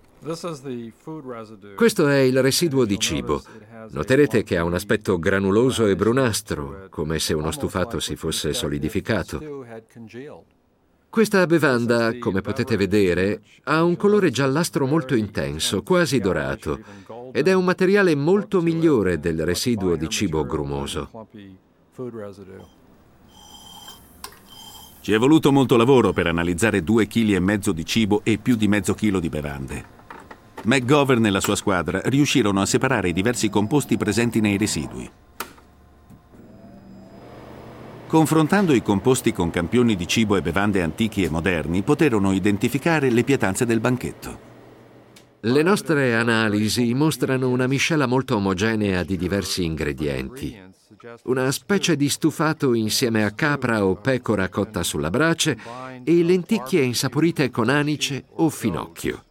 Questo 1.76 2.09
è 2.09 2.18
il 2.18 2.42
residuo 2.42 2.85
di 2.85 2.98
cibo. 2.98 3.42
Noterete 3.90 4.42
che 4.42 4.59
ha 4.59 4.64
un 4.64 4.74
aspetto 4.74 5.18
granuloso 5.18 5.87
e 5.87 5.96
brunastro, 5.96 6.88
come 6.90 7.18
se 7.18 7.33
uno 7.33 7.50
stufato 7.50 7.98
si 8.00 8.16
fosse 8.16 8.52
solidificato. 8.52 9.64
Questa 11.09 11.46
bevanda, 11.46 12.18
come 12.18 12.42
potete 12.42 12.76
vedere, 12.76 13.40
ha 13.64 13.82
un 13.82 13.97
colore 13.97 14.30
giallastro 14.30 14.86
molto 14.86 15.14
intenso, 15.14 15.82
quasi 15.82 16.20
dorato, 16.20 16.78
ed 17.32 17.49
è 17.49 17.55
un 17.55 17.64
materiale 17.64 18.14
molto 18.14 18.61
migliore 18.61 19.18
del 19.18 19.45
residuo 19.45 19.97
di 19.97 20.09
cibo 20.09 20.45
grumoso. 20.45 21.11
Ci 25.01 25.12
è 25.14 25.18
voluto 25.18 25.51
molto 25.51 25.76
lavoro 25.78 26.12
per 26.12 26.26
analizzare 26.26 26.84
due 26.84 27.07
chili 27.07 27.34
e 27.34 27.40
mezzo 27.40 27.72
di 27.72 27.86
cibo 27.86 28.20
e 28.22 28.36
più 28.36 28.55
di 28.55 28.68
mezzo 28.68 28.92
chilo 28.92 29.18
di 29.18 29.30
bevande. 29.30 29.99
McGovern 30.64 31.24
e 31.26 31.30
la 31.30 31.40
sua 31.40 31.56
squadra 31.56 32.00
riuscirono 32.04 32.61
a 32.61 32.66
separare 32.66 33.08
i 33.08 33.12
diversi 33.12 33.48
composti 33.48 33.96
presenti 33.96 34.40
nei 34.40 34.56
residui. 34.56 35.11
Confrontando 38.06 38.74
i 38.74 38.82
composti 38.82 39.32
con 39.32 39.50
campioni 39.50 39.94
di 39.94 40.06
cibo 40.06 40.36
e 40.36 40.42
bevande 40.42 40.82
antichi 40.82 41.22
e 41.22 41.30
moderni, 41.30 41.82
poterono 41.82 42.32
identificare 42.32 43.08
le 43.08 43.22
pietanze 43.22 43.64
del 43.64 43.78
banchetto. 43.78 44.48
Le 45.42 45.62
nostre 45.62 46.16
analisi 46.16 46.92
mostrano 46.92 47.48
una 47.48 47.66
miscela 47.66 48.06
molto 48.06 48.34
omogenea 48.36 49.04
di 49.04 49.16
diversi 49.16 49.64
ingredienti. 49.64 50.61
una 51.24 51.50
specie 51.50 51.96
di 51.96 52.08
stufato 52.08 52.74
insieme 52.74 53.24
a 53.24 53.30
capra 53.30 53.86
o 53.86 53.94
pecora 53.94 54.48
cotta 54.48 54.82
sulla 54.82 55.08
brace 55.08 55.56
e 56.04 56.22
lenticchie 56.22 56.82
insaporite 56.82 57.50
con 57.50 57.68
anice 57.68 58.24
o 58.34 58.50
finocchio. 58.50 59.24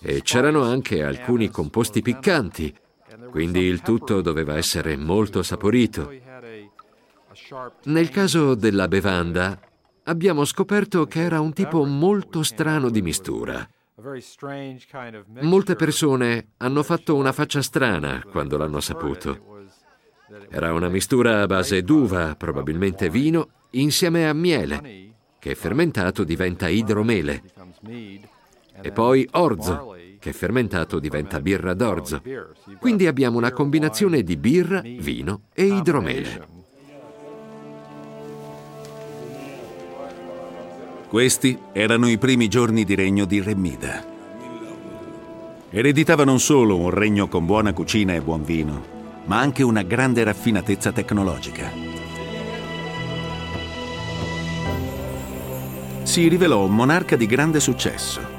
E 0.00 0.22
c'erano 0.22 0.62
anche 0.62 1.02
alcuni 1.02 1.50
composti 1.50 2.02
piccanti, 2.02 2.74
quindi 3.30 3.60
il 3.60 3.80
tutto 3.82 4.20
doveva 4.20 4.56
essere 4.56 4.96
molto 4.96 5.42
saporito. 5.42 6.12
Nel 7.84 8.10
caso 8.10 8.54
della 8.54 8.88
bevanda, 8.88 9.58
abbiamo 10.04 10.44
scoperto 10.44 11.06
che 11.06 11.20
era 11.20 11.40
un 11.40 11.52
tipo 11.52 11.84
molto 11.84 12.42
strano 12.42 12.90
di 12.90 13.02
mistura. 13.02 13.68
Molte 15.40 15.76
persone 15.76 16.48
hanno 16.58 16.82
fatto 16.82 17.14
una 17.14 17.32
faccia 17.32 17.62
strana 17.62 18.22
quando 18.30 18.56
l'hanno 18.56 18.80
saputo. 18.80 19.62
Era 20.50 20.72
una 20.72 20.88
mistura 20.88 21.42
a 21.42 21.46
base 21.46 21.82
d'uva, 21.82 22.34
probabilmente 22.34 23.08
vino, 23.08 23.48
insieme 23.70 24.28
a 24.28 24.32
miele, 24.32 25.12
che 25.38 25.54
fermentato 25.54 26.24
diventa 26.24 26.68
idromele, 26.68 27.42
e 28.80 28.90
poi 28.90 29.28
orzo, 29.32 29.96
che 30.18 30.32
fermentato 30.32 30.98
diventa 30.98 31.40
birra 31.40 31.74
d'orzo. 31.74 32.22
Quindi 32.78 33.06
abbiamo 33.06 33.36
una 33.36 33.52
combinazione 33.52 34.22
di 34.22 34.36
birra, 34.36 34.80
vino 34.80 35.42
e 35.52 35.64
idromele. 35.64 36.46
Questi 41.08 41.56
erano 41.72 42.08
i 42.08 42.18
primi 42.18 42.48
giorni 42.48 42.84
di 42.84 42.94
regno 42.94 43.24
di 43.24 43.40
Remida. 43.40 44.04
Ereditava 45.70 46.24
non 46.24 46.40
solo 46.40 46.76
un 46.76 46.90
regno 46.90 47.28
con 47.28 47.46
buona 47.46 47.72
cucina 47.72 48.14
e 48.14 48.20
buon 48.20 48.44
vino, 48.44 48.84
ma 49.26 49.38
anche 49.38 49.62
una 49.62 49.82
grande 49.82 50.24
raffinatezza 50.24 50.90
tecnologica. 50.90 51.70
Si 56.02 56.28
rivelò 56.28 56.64
un 56.64 56.74
monarca 56.74 57.16
di 57.16 57.26
grande 57.26 57.60
successo. 57.60 58.33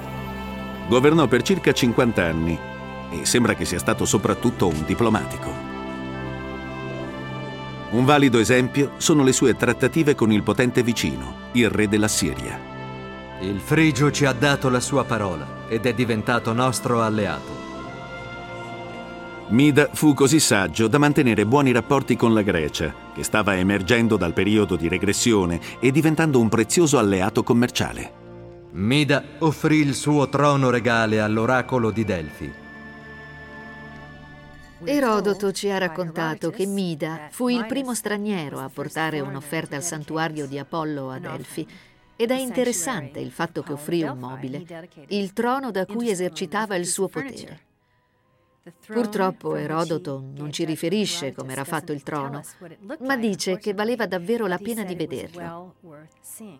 Governò 0.87 1.25
per 1.27 1.41
circa 1.41 1.71
50 1.71 2.23
anni 2.23 2.57
e 3.11 3.25
sembra 3.25 3.55
che 3.55 3.65
sia 3.65 3.79
stato 3.79 4.05
soprattutto 4.05 4.67
un 4.67 4.83
diplomatico. 4.85 5.73
Un 7.91 8.05
valido 8.05 8.39
esempio 8.39 8.91
sono 8.97 9.23
le 9.23 9.31
sue 9.31 9.55
trattative 9.55 10.15
con 10.15 10.31
il 10.31 10.43
potente 10.43 10.83
vicino, 10.83 11.49
il 11.53 11.69
re 11.69 11.87
della 11.87 12.07
Siria. 12.07 12.59
Il 13.39 13.59
Frigio 13.59 14.11
ci 14.11 14.25
ha 14.25 14.33
dato 14.33 14.69
la 14.69 14.79
sua 14.79 15.05
parola 15.05 15.65
ed 15.67 15.85
è 15.85 15.93
diventato 15.93 16.53
nostro 16.53 17.01
alleato. 17.01 17.63
Mida 19.47 19.89
fu 19.93 20.13
così 20.13 20.39
saggio 20.39 20.87
da 20.87 20.97
mantenere 20.97 21.45
buoni 21.45 21.71
rapporti 21.71 22.15
con 22.15 22.33
la 22.33 22.41
Grecia, 22.41 22.93
che 23.13 23.23
stava 23.23 23.55
emergendo 23.55 24.17
dal 24.17 24.33
periodo 24.33 24.75
di 24.75 24.87
regressione 24.87 25.59
e 25.79 25.91
diventando 25.91 26.39
un 26.39 26.49
prezioso 26.49 26.97
alleato 26.97 27.43
commerciale. 27.43 28.24
Mida 28.75 29.23
offrì 29.39 29.77
il 29.77 29.95
suo 29.95 30.27
trono 30.27 30.69
regale 30.69 31.21
all'oracolo 31.21 31.91
di 31.91 32.03
Delfi. 32.03 32.53
Erodoto 34.83 35.53
ci 35.53 35.69
ha 35.69 35.77
raccontato 35.77 36.49
che 36.49 36.65
Mida 36.65 37.29
fu 37.31 37.47
il 37.47 37.65
primo 37.67 37.95
straniero 37.95 38.59
a 38.59 38.67
portare 38.67 39.21
un'offerta 39.21 39.77
al 39.77 39.83
santuario 39.83 40.45
di 40.45 40.59
Apollo 40.59 41.09
a 41.09 41.19
Delfi 41.19 41.65
ed 42.17 42.31
è 42.31 42.37
interessante 42.37 43.21
il 43.21 43.31
fatto 43.31 43.63
che 43.63 43.71
offrì 43.71 44.03
un 44.03 44.17
mobile, 44.17 44.89
il 45.07 45.31
trono 45.31 45.71
da 45.71 45.85
cui 45.85 46.09
esercitava 46.09 46.75
il 46.75 46.85
suo 46.85 47.07
potere. 47.07 47.64
Purtroppo 48.87 49.55
Erodoto 49.55 50.23
non 50.35 50.51
ci 50.51 50.65
riferisce 50.65 51.33
come 51.33 51.51
era 51.51 51.63
fatto 51.63 51.91
il 51.91 52.01
trono, 52.01 52.41
ma 53.01 53.15
dice 53.15 53.59
che 53.59 53.75
valeva 53.75 54.07
davvero 54.07 54.47
la 54.47 54.57
pena 54.57 54.83
di 54.83 54.95
vederlo. 54.95 55.75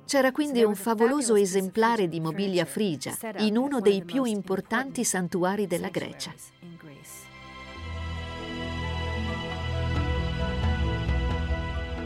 C'era 0.06 0.32
quindi 0.32 0.64
un 0.64 0.76
favoloso 0.76 1.34
esemplare 1.36 2.08
di 2.08 2.20
mobilia 2.20 2.66
frigia 2.66 3.16
in 3.38 3.58
uno 3.58 3.80
dei 3.80 4.03
più 4.03 4.24
importanti 4.24 5.03
santuari 5.03 5.66
della 5.66 5.89
Grecia. 5.89 6.32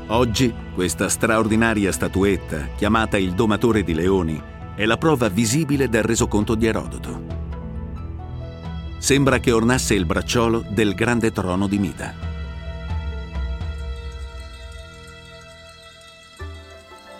Oggi 0.07 0.53
questa 0.73 1.09
straordinaria 1.09 1.91
statuetta, 1.91 2.69
chiamata 2.77 3.17
il 3.17 3.33
Domatore 3.33 3.83
di 3.83 3.93
Leoni, 3.93 4.41
è 4.75 4.85
la 4.85 4.97
prova 4.97 5.27
visibile 5.27 5.89
del 5.89 6.03
resoconto 6.03 6.55
di 6.55 6.65
Erodoto. 6.67 7.38
Sembra 8.99 9.39
che 9.39 9.53
ornasse 9.53 9.93
il 9.95 10.05
bracciolo 10.05 10.63
del 10.67 10.93
grande 10.93 11.31
trono 11.31 11.67
di 11.67 11.79
Mida. 11.79 12.13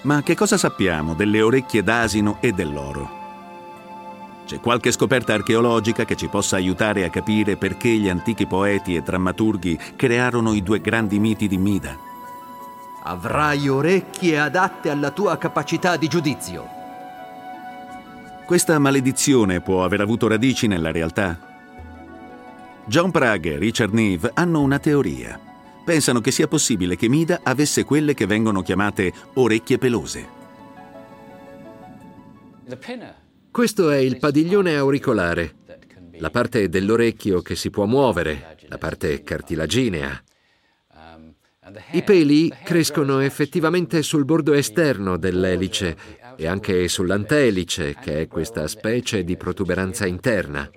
Ma 0.02 0.22
che 0.22 0.36
cosa 0.36 0.58
sappiamo 0.58 1.14
delle 1.14 1.42
orecchie 1.42 1.82
d'asino 1.82 2.38
e 2.42 2.52
dell'oro? 2.52 3.18
C'è 4.46 4.60
qualche 4.60 4.92
scoperta 4.92 5.34
archeologica 5.34 6.06
che 6.06 6.16
ci 6.16 6.28
possa 6.28 6.58
aiutare 6.58 7.06
a 7.06 7.10
capire 7.10 7.56
perché 7.56 7.90
gli 7.90 8.10
antichi 8.10 8.46
poeti 8.46 8.96
e 8.96 9.02
drammaturghi 9.02 9.80
crearono 9.96 10.54
i 10.54 10.62
due 10.62 10.82
grandi 10.82 11.18
miti 11.18 11.48
di 11.48 11.58
Mida? 11.58 11.98
Avrai 13.04 13.70
orecchie 13.70 14.38
adatte 14.38 14.90
alla 14.90 15.12
tua 15.12 15.38
capacità 15.38 15.96
di 15.96 16.08
giudizio. 16.08 16.68
Questa 18.46 18.78
maledizione 18.80 19.62
può 19.62 19.84
aver 19.84 20.02
avuto 20.02 20.28
radici 20.28 20.68
nella 20.68 20.92
realtà? 20.92 21.49
John 22.90 23.12
Prague 23.12 23.54
e 23.54 23.58
Richard 23.60 23.94
Neve 23.94 24.32
hanno 24.34 24.62
una 24.62 24.80
teoria. 24.80 25.40
Pensano 25.86 26.22
che 26.22 26.32
sia 26.32 26.48
possibile 26.48 26.96
che 26.96 27.08
Mida 27.08 27.42
avesse 27.44 27.84
quelle 27.84 28.16
che 28.16 28.26
vengono 28.26 28.64
chiamate 28.64 29.14
orecchie 29.36 29.78
pelose. 29.78 30.28
Questo 33.52 33.92
è 33.92 33.98
il 33.98 34.18
padiglione 34.18 34.76
auricolare, 34.76 35.58
la 36.14 36.32
parte 36.32 36.68
dell'orecchio 36.68 37.44
che 37.44 37.56
si 37.56 37.70
può 37.70 37.86
muovere, 37.86 38.58
la 38.68 38.80
parte 38.80 39.22
cartilaginea. 39.22 40.24
I 41.92 42.02
peli 42.02 42.52
crescono 42.64 43.20
effettivamente 43.20 44.02
sul 44.02 44.26
bordo 44.26 44.54
esterno 44.54 45.18
dell'elice 45.18 45.96
e 46.36 46.48
anche 46.48 46.88
sull'antelice, 46.88 47.96
che 48.02 48.22
è 48.22 48.28
questa 48.28 48.68
specie 48.68 49.24
di 49.24 49.38
protuberanza 49.38 50.08
interna. 50.08 50.68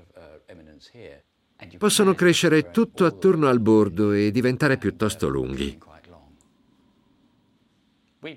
Possono 1.83 2.15
crescere 2.15 2.71
tutto 2.71 3.05
attorno 3.07 3.49
al 3.49 3.59
bordo 3.59 4.13
e 4.13 4.31
diventare 4.31 4.79
piuttosto 4.79 5.27
lunghi. 5.27 5.77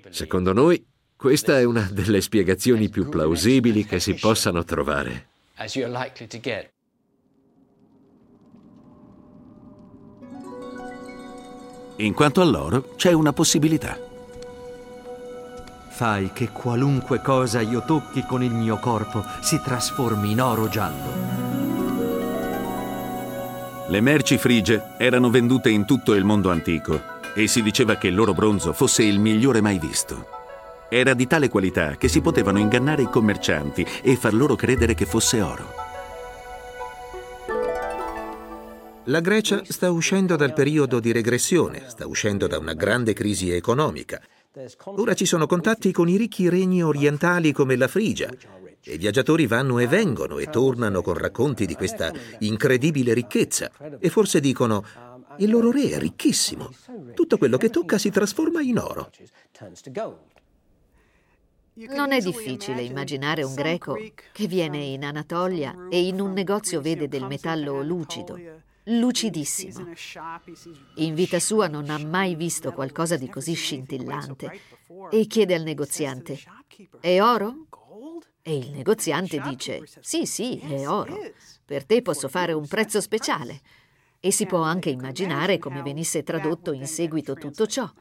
Secondo 0.08 0.52
noi, 0.52 0.84
questa 1.14 1.56
è 1.56 1.62
una 1.62 1.88
delle 1.92 2.20
spiegazioni 2.20 2.88
più 2.88 3.08
plausibili 3.08 3.84
che 3.84 4.00
si 4.00 4.14
possano 4.14 4.64
trovare. 4.64 5.28
In 11.98 12.14
quanto 12.14 12.40
all'oro, 12.40 12.94
c'è 12.96 13.12
una 13.12 13.32
possibilità. 13.32 13.96
Fai 15.90 16.32
che 16.32 16.50
qualunque 16.50 17.20
cosa 17.20 17.60
io 17.60 17.84
tocchi 17.84 18.26
con 18.26 18.42
il 18.42 18.52
mio 18.52 18.80
corpo 18.80 19.24
si 19.40 19.60
trasformi 19.62 20.32
in 20.32 20.40
oro 20.40 20.68
giallo. 20.68 21.35
Le 23.88 24.00
merci 24.00 24.36
frigie 24.36 24.94
erano 24.98 25.30
vendute 25.30 25.70
in 25.70 25.84
tutto 25.86 26.14
il 26.14 26.24
mondo 26.24 26.50
antico 26.50 27.00
e 27.36 27.46
si 27.46 27.62
diceva 27.62 27.94
che 27.94 28.08
il 28.08 28.16
loro 28.16 28.34
bronzo 28.34 28.72
fosse 28.72 29.04
il 29.04 29.20
migliore 29.20 29.60
mai 29.60 29.78
visto. 29.78 30.26
Era 30.88 31.14
di 31.14 31.28
tale 31.28 31.48
qualità 31.48 31.96
che 31.96 32.08
si 32.08 32.20
potevano 32.20 32.58
ingannare 32.58 33.02
i 33.02 33.08
commercianti 33.08 33.86
e 34.02 34.16
far 34.16 34.34
loro 34.34 34.56
credere 34.56 34.94
che 34.94 35.06
fosse 35.06 35.40
oro. 35.40 35.74
La 39.04 39.20
Grecia 39.20 39.62
sta 39.62 39.88
uscendo 39.92 40.34
dal 40.34 40.52
periodo 40.52 40.98
di 40.98 41.12
regressione, 41.12 41.84
sta 41.86 42.08
uscendo 42.08 42.48
da 42.48 42.58
una 42.58 42.74
grande 42.74 43.12
crisi 43.12 43.52
economica. 43.52 44.20
Ora 44.96 45.14
ci 45.14 45.26
sono 45.26 45.46
contatti 45.46 45.92
con 45.92 46.08
i 46.08 46.16
ricchi 46.16 46.48
regni 46.48 46.82
orientali 46.82 47.52
come 47.52 47.76
la 47.76 47.86
Frigia 47.86 48.30
i 48.86 48.98
viaggiatori 48.98 49.46
vanno 49.46 49.78
e 49.78 49.86
vengono 49.86 50.38
e 50.38 50.48
tornano 50.48 51.02
con 51.02 51.14
racconti 51.14 51.66
di 51.66 51.74
questa 51.74 52.12
incredibile 52.38 53.14
ricchezza 53.14 53.70
e 53.98 54.08
forse 54.08 54.40
dicono 54.40 54.84
il 55.38 55.50
loro 55.50 55.70
re 55.70 55.90
è 55.90 55.98
ricchissimo. 55.98 56.70
Tutto 57.14 57.36
quello 57.36 57.56
che 57.56 57.70
tocca 57.70 57.98
si 57.98 58.10
trasforma 58.10 58.62
in 58.62 58.78
oro. 58.78 59.10
Non 61.74 62.12
è 62.12 62.20
difficile 62.20 62.82
immaginare 62.82 63.42
un 63.42 63.54
greco 63.54 63.98
che 64.32 64.46
viene 64.46 64.78
in 64.78 65.04
Anatolia 65.04 65.88
e 65.90 66.06
in 66.06 66.20
un 66.20 66.32
negozio 66.32 66.80
vede 66.80 67.06
del 67.06 67.26
metallo 67.26 67.82
lucido, 67.82 68.38
lucidissimo. 68.84 69.92
In 70.94 71.14
vita 71.14 71.38
sua 71.38 71.66
non 71.66 71.90
ha 71.90 71.98
mai 71.98 72.34
visto 72.34 72.72
qualcosa 72.72 73.16
di 73.16 73.28
così 73.28 73.52
scintillante 73.52 74.60
e 75.10 75.26
chiede 75.26 75.54
al 75.54 75.62
negoziante, 75.64 76.38
è 77.00 77.20
oro? 77.20 77.65
E 78.48 78.56
il 78.56 78.70
negoziante 78.70 79.40
dice, 79.40 79.82
sì, 79.98 80.24
sì, 80.24 80.56
è 80.60 80.88
oro. 80.88 81.18
Per 81.64 81.84
te 81.84 82.00
posso 82.00 82.28
fare 82.28 82.52
un 82.52 82.64
prezzo 82.68 83.00
speciale. 83.00 83.60
E 84.20 84.30
si 84.30 84.46
può 84.46 84.60
anche 84.60 84.88
immaginare 84.88 85.58
come 85.58 85.82
venisse 85.82 86.22
tradotto 86.22 86.70
in 86.70 86.86
seguito 86.86 87.34
tutto 87.34 87.66
ciò. 87.66 87.92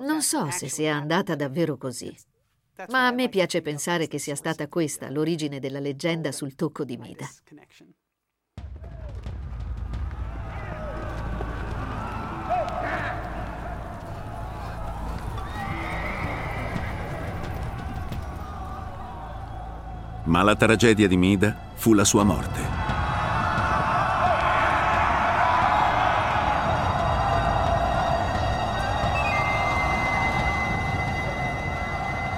Non 0.00 0.20
so 0.20 0.50
se 0.50 0.68
sia 0.68 0.96
andata 0.96 1.34
davvero 1.34 1.78
così, 1.78 2.14
ma 2.88 3.06
a 3.06 3.10
me 3.10 3.30
piace 3.30 3.62
pensare 3.62 4.06
che 4.06 4.18
sia 4.18 4.34
stata 4.34 4.68
questa 4.68 5.08
l'origine 5.08 5.60
della 5.60 5.80
leggenda 5.80 6.30
sul 6.30 6.54
tocco 6.54 6.84
di 6.84 6.98
Mida. 6.98 7.26
Ma 20.26 20.42
la 20.42 20.56
tragedia 20.56 21.06
di 21.06 21.16
Mida 21.16 21.54
fu 21.74 21.94
la 21.94 22.02
sua 22.04 22.24
morte. 22.24 22.60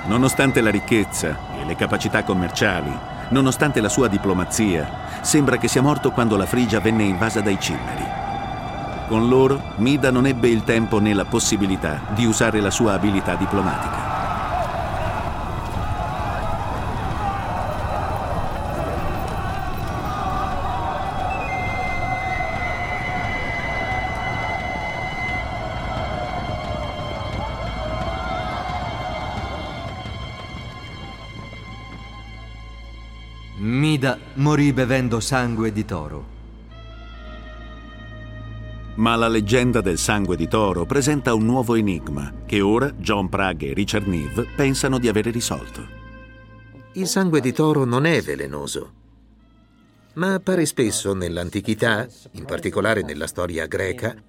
Nonostante 0.05 0.61
la 0.61 0.71
ricchezza 0.71 1.37
e 1.59 1.65
le 1.65 1.77
capacità 1.77 2.25
commerciali, 2.25 2.95
nonostante 3.31 3.81
la 3.81 3.89
sua 3.89 4.09
diplomazia, 4.09 5.23
sembra 5.23 5.57
che 5.57 5.69
sia 5.69 5.81
morto 5.81 6.11
quando 6.11 6.37
la 6.37 6.47
Frigia 6.47 6.81
venne 6.81 7.05
invasa 7.05 7.41
dai 7.41 7.59
Cimmeri. 7.59 8.05
Con 9.09 9.29
loro, 9.29 9.73
Mida 9.77 10.11
non 10.11 10.27
ebbe 10.27 10.49
il 10.49 10.63
tempo 10.65 10.99
né 10.99 11.15
la 11.15 11.25
possibilità 11.25 12.01
di 12.15 12.27
usare 12.27 12.61
la 12.61 12.71
sua 12.71 12.93
abilità 12.93 13.35
diplomatica. 13.35 14.08
Morì 34.59 34.73
bevendo 34.73 35.21
sangue 35.21 35.71
di 35.71 35.85
toro. 35.85 36.27
Ma 38.97 39.15
la 39.15 39.29
leggenda 39.29 39.81
del 39.81 39.99
sangue 39.99 40.35
di 40.35 40.49
toro 40.49 40.85
presenta 40.85 41.33
un 41.33 41.45
nuovo 41.45 41.77
enigma 41.77 42.33
che 42.45 42.61
ora 42.61 42.91
John 42.91 43.29
Prague 43.29 43.69
e 43.69 43.73
Richard 43.73 44.09
Neve 44.09 44.49
pensano 44.57 44.99
di 44.99 45.07
avere 45.07 45.31
risolto. 45.31 45.87
Il 46.95 47.07
sangue 47.07 47.41
di 47.41 47.53
toro 47.53 47.85
non 47.85 48.05
è 48.05 48.21
velenoso, 48.21 48.93
ma 50.15 50.35
appare 50.35 50.67
spesso 50.67 51.15
nell'antichità, 51.15 52.09
in 52.33 52.45
particolare 52.45 53.03
nella 53.03 53.29
storia 53.29 53.67
greca, 53.67 54.21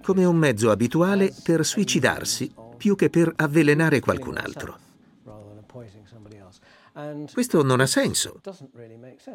come 0.00 0.24
un 0.24 0.36
mezzo 0.36 0.70
abituale 0.70 1.30
per 1.42 1.62
suicidarsi 1.62 2.50
più 2.78 2.96
che 2.96 3.10
per 3.10 3.30
avvelenare 3.36 4.00
qualcun 4.00 4.38
altro. 4.38 4.85
Questo 7.30 7.62
non 7.62 7.80
ha 7.80 7.86
senso, 7.86 8.40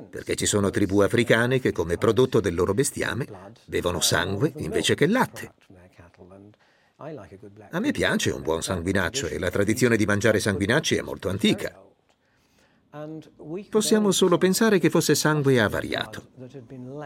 perché 0.09 0.35
ci 0.35 0.47
sono 0.47 0.71
tribù 0.71 1.01
africane 1.01 1.59
che 1.59 1.71
come 1.71 1.97
prodotto 1.97 2.39
del 2.39 2.55
loro 2.55 2.73
bestiame 2.73 3.27
bevono 3.65 3.99
sangue 3.99 4.51
invece 4.57 4.95
che 4.95 5.05
latte. 5.05 5.53
A 7.69 7.79
me 7.79 7.91
piace 7.91 8.31
un 8.31 8.41
buon 8.41 8.63
sanguinaccio 8.63 9.27
e 9.27 9.37
la 9.37 9.51
tradizione 9.51 9.95
di 9.95 10.05
mangiare 10.05 10.39
sanguinacci 10.39 10.95
è 10.95 11.01
molto 11.01 11.29
antica. 11.29 11.79
Possiamo 13.69 14.11
solo 14.11 14.39
pensare 14.39 14.79
che 14.79 14.89
fosse 14.89 15.13
sangue 15.13 15.61
avariato. 15.61 16.29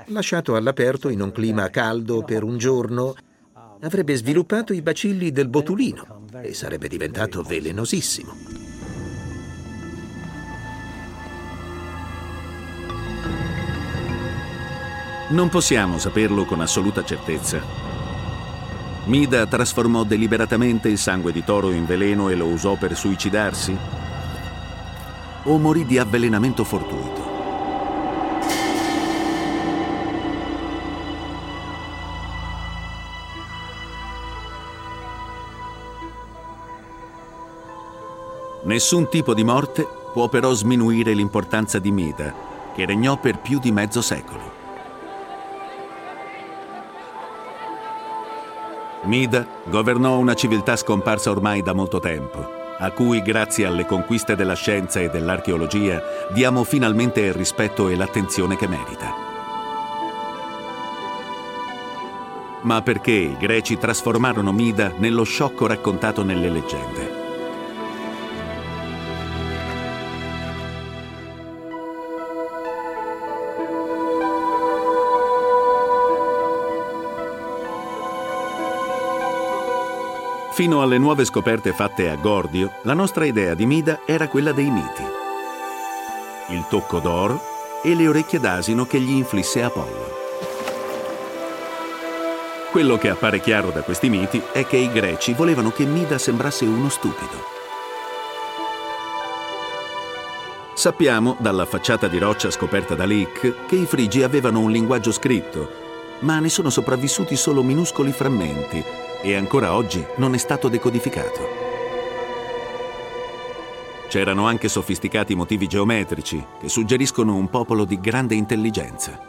Lasciato 0.08 0.56
all'aperto 0.56 1.10
in 1.10 1.22
un 1.22 1.34
clima 1.34 1.70
caldo 1.70 2.24
per 2.24 2.44
un 2.44 2.58
giorno, 2.58 3.14
avrebbe 3.82 4.16
sviluppato 4.16 4.72
i 4.72 4.82
bacilli 4.82 5.32
del 5.32 5.50
botulino 5.50 6.28
e 6.42 6.54
sarebbe 6.54 6.88
diventato 6.88 7.44
velenosissimo. 7.44 8.75
Non 15.28 15.50
possiamo 15.50 15.98
saperlo 15.98 16.46
con 16.46 16.62
assoluta 16.62 17.04
certezza. 17.04 17.60
Mida 19.06 19.48
trasformò 19.48 20.04
deliberatamente 20.04 20.88
il 20.88 21.00
sangue 21.00 21.32
di 21.32 21.44
toro 21.44 21.72
in 21.72 21.88
veleno 21.88 22.30
e 22.30 22.36
lo 22.36 22.46
usò 22.46 22.76
per 22.76 22.96
suicidarsi? 22.96 23.76
O 25.46 25.58
morì 25.58 25.84
di 25.88 25.98
avvelenamento 25.98 26.64
fortuito? 26.64 27.34
Nessun 38.66 39.10
tipo 39.10 39.34
di 39.34 39.44
morte 39.44 39.88
può 40.14 40.30
però 40.30 40.54
sminuire 40.54 41.14
l'importanza 41.14 41.80
di 41.80 41.92
Mida, 41.92 42.32
che 42.76 42.86
regnò 42.86 43.18
per 43.18 43.40
più 43.40 43.58
di 43.58 43.72
mezzo 43.72 44.04
secolo. 44.04 44.55
Mida 49.06 49.46
governò 49.66 50.18
una 50.18 50.34
civiltà 50.34 50.76
scomparsa 50.76 51.30
ormai 51.30 51.62
da 51.62 51.74
molto 51.74 52.00
tempo, 52.00 52.46
a 52.78 52.92
cui, 52.92 53.22
grazie 53.22 53.66
alle 53.66 53.86
conquiste 53.86 54.36
della 54.36 54.56
scienza 54.56 55.00
e 55.00 55.10
dell'archeologia, 55.10 56.02
diamo 56.34 56.64
finalmente 56.64 57.22
il 57.22 57.34
rispetto 57.34 57.88
e 57.88 57.96
l'attenzione 57.96 58.56
che 58.56 58.68
merita. 58.68 59.14
Ma 62.62 62.82
perché 62.82 63.12
i 63.12 63.38
greci 63.38 63.78
trasformarono 63.78 64.52
Mida 64.52 64.92
nello 64.98 65.24
sciocco 65.24 65.68
raccontato 65.68 66.24
nelle 66.24 66.50
leggende? 66.50 67.25
Fino 80.56 80.82
alle 80.82 80.98
nuove 80.98 81.26
scoperte 81.26 81.74
fatte 81.74 82.10
a 82.10 82.16
Gordio, 82.16 82.76
la 82.84 82.94
nostra 82.94 83.26
idea 83.26 83.56
di 83.56 83.66
Mida 83.66 84.04
era 84.06 84.30
quella 84.30 84.54
dei 84.54 84.70
miti. 84.70 85.04
Il 86.48 86.66
tocco 86.70 87.00
d'oro 87.00 87.42
e 87.84 87.94
le 87.94 88.08
orecchie 88.08 88.40
d'asino 88.40 88.86
che 88.86 89.02
gli 89.02 89.12
inflisse 89.12 89.64
Apollo. 89.64 90.14
Quello 92.72 92.98
che 92.98 93.10
appare 93.10 93.42
chiaro 93.42 93.72
da 93.72 93.82
questi 93.82 94.08
miti 94.08 94.42
è 94.54 94.66
che 94.66 94.78
i 94.78 94.90
greci 94.90 95.34
volevano 95.34 95.72
che 95.72 95.84
Mida 95.84 96.18
sembrasse 96.18 96.64
uno 96.64 96.88
stupido. 96.88 97.44
Sappiamo, 100.74 101.36
dalla 101.38 101.66
facciata 101.66 102.08
di 102.08 102.18
roccia 102.18 102.50
scoperta 102.50 102.96
da 102.96 103.04
Lick, 103.04 103.66
che 103.66 103.76
i 103.76 103.86
frigi 103.86 104.24
avevano 104.24 104.62
un 104.62 104.72
linguaggio 104.72 105.12
scritto, 105.12 105.70
ma 106.20 106.40
ne 106.40 106.48
sono 106.48 106.70
sopravvissuti 106.70 107.36
solo 107.36 107.62
minuscoli 107.62 108.14
frammenti 108.14 109.05
e 109.26 109.34
ancora 109.34 109.74
oggi 109.74 110.06
non 110.18 110.36
è 110.36 110.38
stato 110.38 110.68
decodificato. 110.70 111.64
C'erano 114.08 114.46
anche 114.46 114.68
sofisticati 114.70 115.34
motivi 115.34 115.66
geometrici 115.66 116.46
che 116.60 116.70
suggeriscono 116.70 117.36
un 117.36 117.50
popolo 117.50 117.86
di 117.86 118.00
grande 118.00 118.36
intelligenza. 118.36 119.20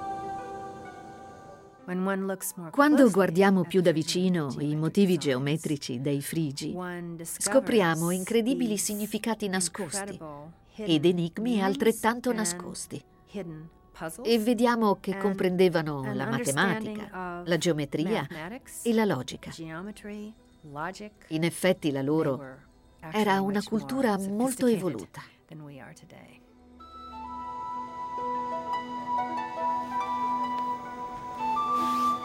Quando 2.70 3.11
guardiamo 3.11 3.62
più 3.62 3.80
da 3.80 3.92
vicino 3.92 4.55
i 4.59 4.76
motivi 4.76 5.16
geometrici 5.16 5.99
dei 6.03 6.20
frigi, 6.20 6.76
scopriamo 7.22 8.11
incredibili 8.11 8.76
significati 8.76 9.49
nascosti 9.49 10.20
ed 10.76 11.07
enigmi 11.07 11.62
altrettanto 11.62 12.34
nascosti 12.34 13.03
e 14.22 14.38
vediamo 14.38 14.99
che 15.01 15.16
comprendevano 15.16 16.12
la 16.12 16.26
matematica, 16.26 17.42
la 17.44 17.57
geometria 17.57 18.26
e 18.82 18.92
la 18.92 19.05
logica. 19.05 19.51
In 21.28 21.44
effetti 21.44 21.90
la 21.90 22.03
loro 22.03 22.42
era 23.12 23.40
una 23.40 23.62
cultura 23.62 24.18
molto 24.18 24.66
evoluta. 24.66 25.22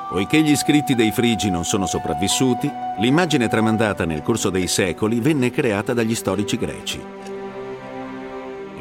Poiché 0.09 0.41
gli 0.41 0.55
scritti 0.57 0.93
dei 0.93 1.11
Frigi 1.11 1.49
non 1.49 1.63
sono 1.63 1.85
sopravvissuti, 1.85 2.69
l'immagine 2.99 3.47
tramandata 3.47 4.03
nel 4.03 4.21
corso 4.23 4.49
dei 4.49 4.67
secoli 4.67 5.21
venne 5.21 5.51
creata 5.51 5.93
dagli 5.93 6.15
storici 6.15 6.57
greci 6.57 7.30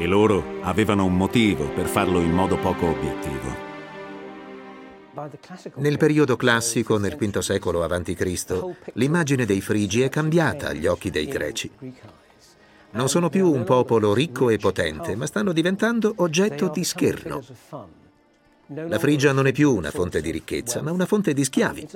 e 0.01 0.07
loro 0.07 0.63
avevano 0.63 1.05
un 1.05 1.15
motivo 1.15 1.69
per 1.69 1.87
farlo 1.87 2.21
in 2.21 2.31
modo 2.31 2.57
poco 2.57 2.87
obiettivo. 2.87 3.69
Nel 5.75 5.99
periodo 5.99 6.37
classico, 6.37 6.97
nel 6.97 7.17
V 7.17 7.39
secolo 7.41 7.83
a.C., 7.83 8.93
l'immagine 8.95 9.45
dei 9.45 9.61
Frigi 9.61 10.01
è 10.01 10.09
cambiata 10.09 10.69
agli 10.69 10.87
occhi 10.87 11.11
dei 11.11 11.27
greci. 11.27 11.71
Non 12.93 13.11
sono 13.11 13.29
più 13.29 13.53
un 13.53 13.65
popolo 13.65 14.15
ricco 14.15 14.49
e 14.49 14.57
potente, 14.57 15.15
ma 15.17 15.27
stanno 15.27 15.53
diventando 15.53 16.15
oggetto 16.17 16.71
di 16.71 16.83
scherno. 16.83 17.45
La 18.69 18.99
Frigia 18.99 19.33
non 19.33 19.49
è 19.49 19.53
più 19.53 19.75
una 19.75 19.91
fonte 19.91 20.23
di 20.23 20.31
ricchezza, 20.31 20.81
ma 20.81 20.93
una 20.93 21.05
fonte 21.05 21.35
di 21.35 21.45
schiavi. 21.45 21.89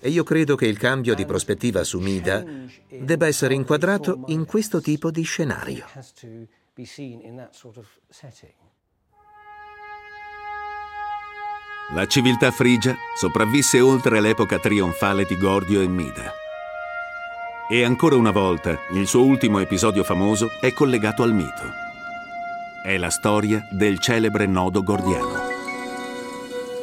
E 0.00 0.08
io 0.08 0.22
credo 0.22 0.56
che 0.56 0.66
il 0.66 0.78
cambio 0.78 1.14
di 1.14 1.26
prospettiva 1.26 1.84
su 1.84 1.98
Mida 1.98 2.42
debba 2.88 3.26
essere 3.26 3.52
inquadrato 3.52 4.22
in 4.28 4.46
questo 4.46 4.80
tipo 4.80 5.10
di 5.10 5.22
scenario. 5.22 5.84
La 11.92 12.06
civiltà 12.08 12.50
frigia 12.50 12.96
sopravvisse 13.14 13.78
oltre 13.78 14.20
l'epoca 14.20 14.58
trionfale 14.58 15.24
di 15.24 15.38
Gordio 15.38 15.80
e 15.80 15.86
Mida. 15.86 16.32
E 17.70 17.84
ancora 17.84 18.16
una 18.16 18.32
volta 18.32 18.76
il 18.90 19.06
suo 19.06 19.22
ultimo 19.22 19.60
episodio 19.60 20.02
famoso 20.02 20.48
è 20.60 20.72
collegato 20.72 21.22
al 21.22 21.32
mito. 21.32 21.70
È 22.82 22.96
la 22.96 23.10
storia 23.10 23.64
del 23.70 24.00
celebre 24.00 24.46
nodo 24.46 24.82
gordiano. 24.82 25.42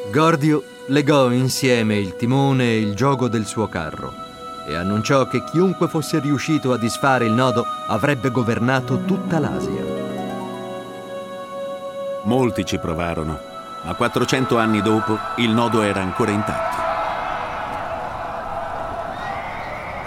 Gordio 0.10 0.64
legò 0.88 1.32
insieme 1.32 1.98
il 1.98 2.16
timone 2.16 2.72
e 2.72 2.80
il 2.80 2.96
gioco 2.96 3.28
del 3.28 3.46
suo 3.46 3.68
carro 3.68 4.31
e 4.66 4.76
annunciò 4.76 5.28
che 5.28 5.44
chiunque 5.44 5.88
fosse 5.88 6.20
riuscito 6.20 6.74
a 6.74 6.78
disfare 6.78 7.26
il 7.26 7.34
nodo 7.34 7.66
avrebbe 7.88 8.32
governato 8.32 9.04
tutta 9.06 9.40
l'Asia. 9.40 9.84
Molti 12.24 12.66
ci 12.66 12.78
provarono 12.78 13.50
ma 13.84 13.94
400 13.96 14.58
anni 14.58 14.82
dopo 14.82 15.18
il 15.38 15.50
nodo 15.50 15.82
era 15.82 16.02
ancora 16.02 16.32
intatto. 16.32 16.80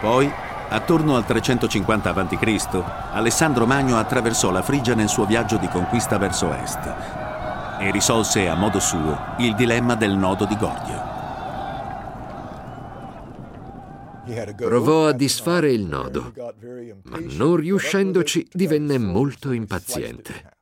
Poi, 0.00 0.30
attorno 0.68 1.16
al 1.16 1.24
350 1.24 2.10
a.C., 2.10 2.82
Alessandro 3.12 3.66
Magno 3.66 3.96
attraversò 3.96 4.50
la 4.50 4.62
Frigia 4.62 4.94
nel 4.94 5.08
suo 5.08 5.24
viaggio 5.24 5.56
di 5.56 5.68
conquista 5.68 6.18
verso 6.18 6.52
est 6.52 6.94
e 7.78 7.90
risolse 7.90 8.48
a 8.48 8.54
modo 8.54 8.78
suo 8.78 9.18
il 9.38 9.54
dilemma 9.54 9.94
del 9.94 10.16
nodo 10.16 10.44
di 10.44 10.56
Gordio. 10.56 11.22
Provò 14.56 15.08
a 15.08 15.12
disfare 15.12 15.72
il 15.72 15.84
nodo, 15.84 16.32
ma 17.04 17.18
non 17.20 17.56
riuscendoci 17.56 18.46
divenne 18.50 18.98
molto 18.98 19.52
impaziente. 19.52 20.52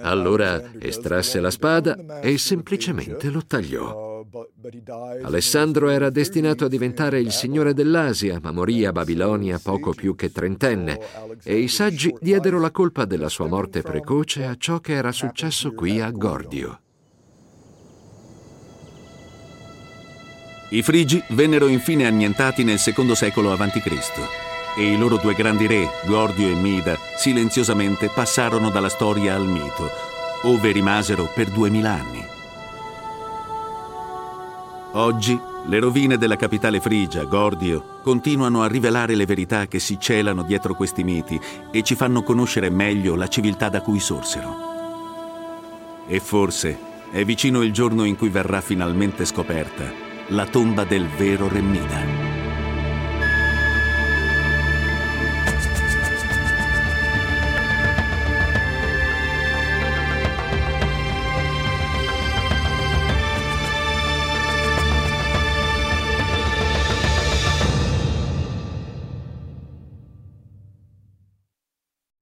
Allora 0.00 0.72
estrasse 0.78 1.38
la 1.38 1.50
spada 1.50 2.20
e 2.20 2.38
semplicemente 2.38 3.28
lo 3.28 3.44
tagliò. 3.44 4.24
Alessandro 5.22 5.90
era 5.90 6.08
destinato 6.08 6.64
a 6.64 6.68
diventare 6.68 7.20
il 7.20 7.30
signore 7.30 7.74
dell'Asia, 7.74 8.38
ma 8.40 8.52
morì 8.52 8.86
a 8.86 8.92
Babilonia 8.92 9.58
poco 9.58 9.92
più 9.92 10.14
che 10.14 10.32
trentenne, 10.32 10.98
e 11.42 11.58
i 11.58 11.68
saggi 11.68 12.14
diedero 12.20 12.58
la 12.58 12.70
colpa 12.70 13.04
della 13.04 13.28
sua 13.28 13.48
morte 13.48 13.82
precoce 13.82 14.46
a 14.46 14.56
ciò 14.56 14.80
che 14.80 14.94
era 14.94 15.12
successo 15.12 15.72
qui 15.72 16.00
a 16.00 16.10
Gordio. 16.10 16.80
I 20.70 20.82
Frigi 20.82 21.22
vennero 21.28 21.68
infine 21.68 22.06
annientati 22.06 22.64
nel 22.64 22.78
secondo 22.78 23.14
secolo 23.14 23.52
a.C 23.52 24.44
e 24.76 24.92
i 24.92 24.98
loro 24.98 25.16
due 25.16 25.32
grandi 25.32 25.66
re, 25.66 25.88
Gordio 26.04 26.48
e 26.48 26.54
Mida, 26.54 26.98
silenziosamente 27.16 28.10
passarono 28.10 28.70
dalla 28.70 28.90
storia 28.90 29.34
al 29.34 29.46
mito, 29.46 29.90
ove 30.42 30.70
rimasero 30.70 31.30
per 31.34 31.48
duemila 31.48 31.92
anni. 31.92 32.24
Oggi 34.92 35.38
le 35.66 35.78
rovine 35.80 36.18
della 36.18 36.36
capitale 36.36 36.80
frigia, 36.80 37.24
Gordio, 37.24 38.00
continuano 38.02 38.62
a 38.62 38.68
rivelare 38.68 39.14
le 39.14 39.24
verità 39.24 39.66
che 39.66 39.78
si 39.78 39.98
celano 39.98 40.42
dietro 40.42 40.74
questi 40.74 41.02
miti 41.02 41.40
e 41.70 41.82
ci 41.82 41.94
fanno 41.94 42.22
conoscere 42.22 42.68
meglio 42.68 43.14
la 43.14 43.28
civiltà 43.28 43.70
da 43.70 43.80
cui 43.80 43.98
sorsero. 43.98 44.74
E 46.06 46.20
forse 46.20 46.78
è 47.10 47.24
vicino 47.24 47.62
il 47.62 47.72
giorno 47.72 48.04
in 48.04 48.16
cui 48.16 48.28
verrà 48.28 48.60
finalmente 48.60 49.24
scoperta 49.24 50.05
la 50.28 50.46
tomba 50.46 50.84
del 50.84 51.06
vero 51.18 51.48
Re. 51.48 51.62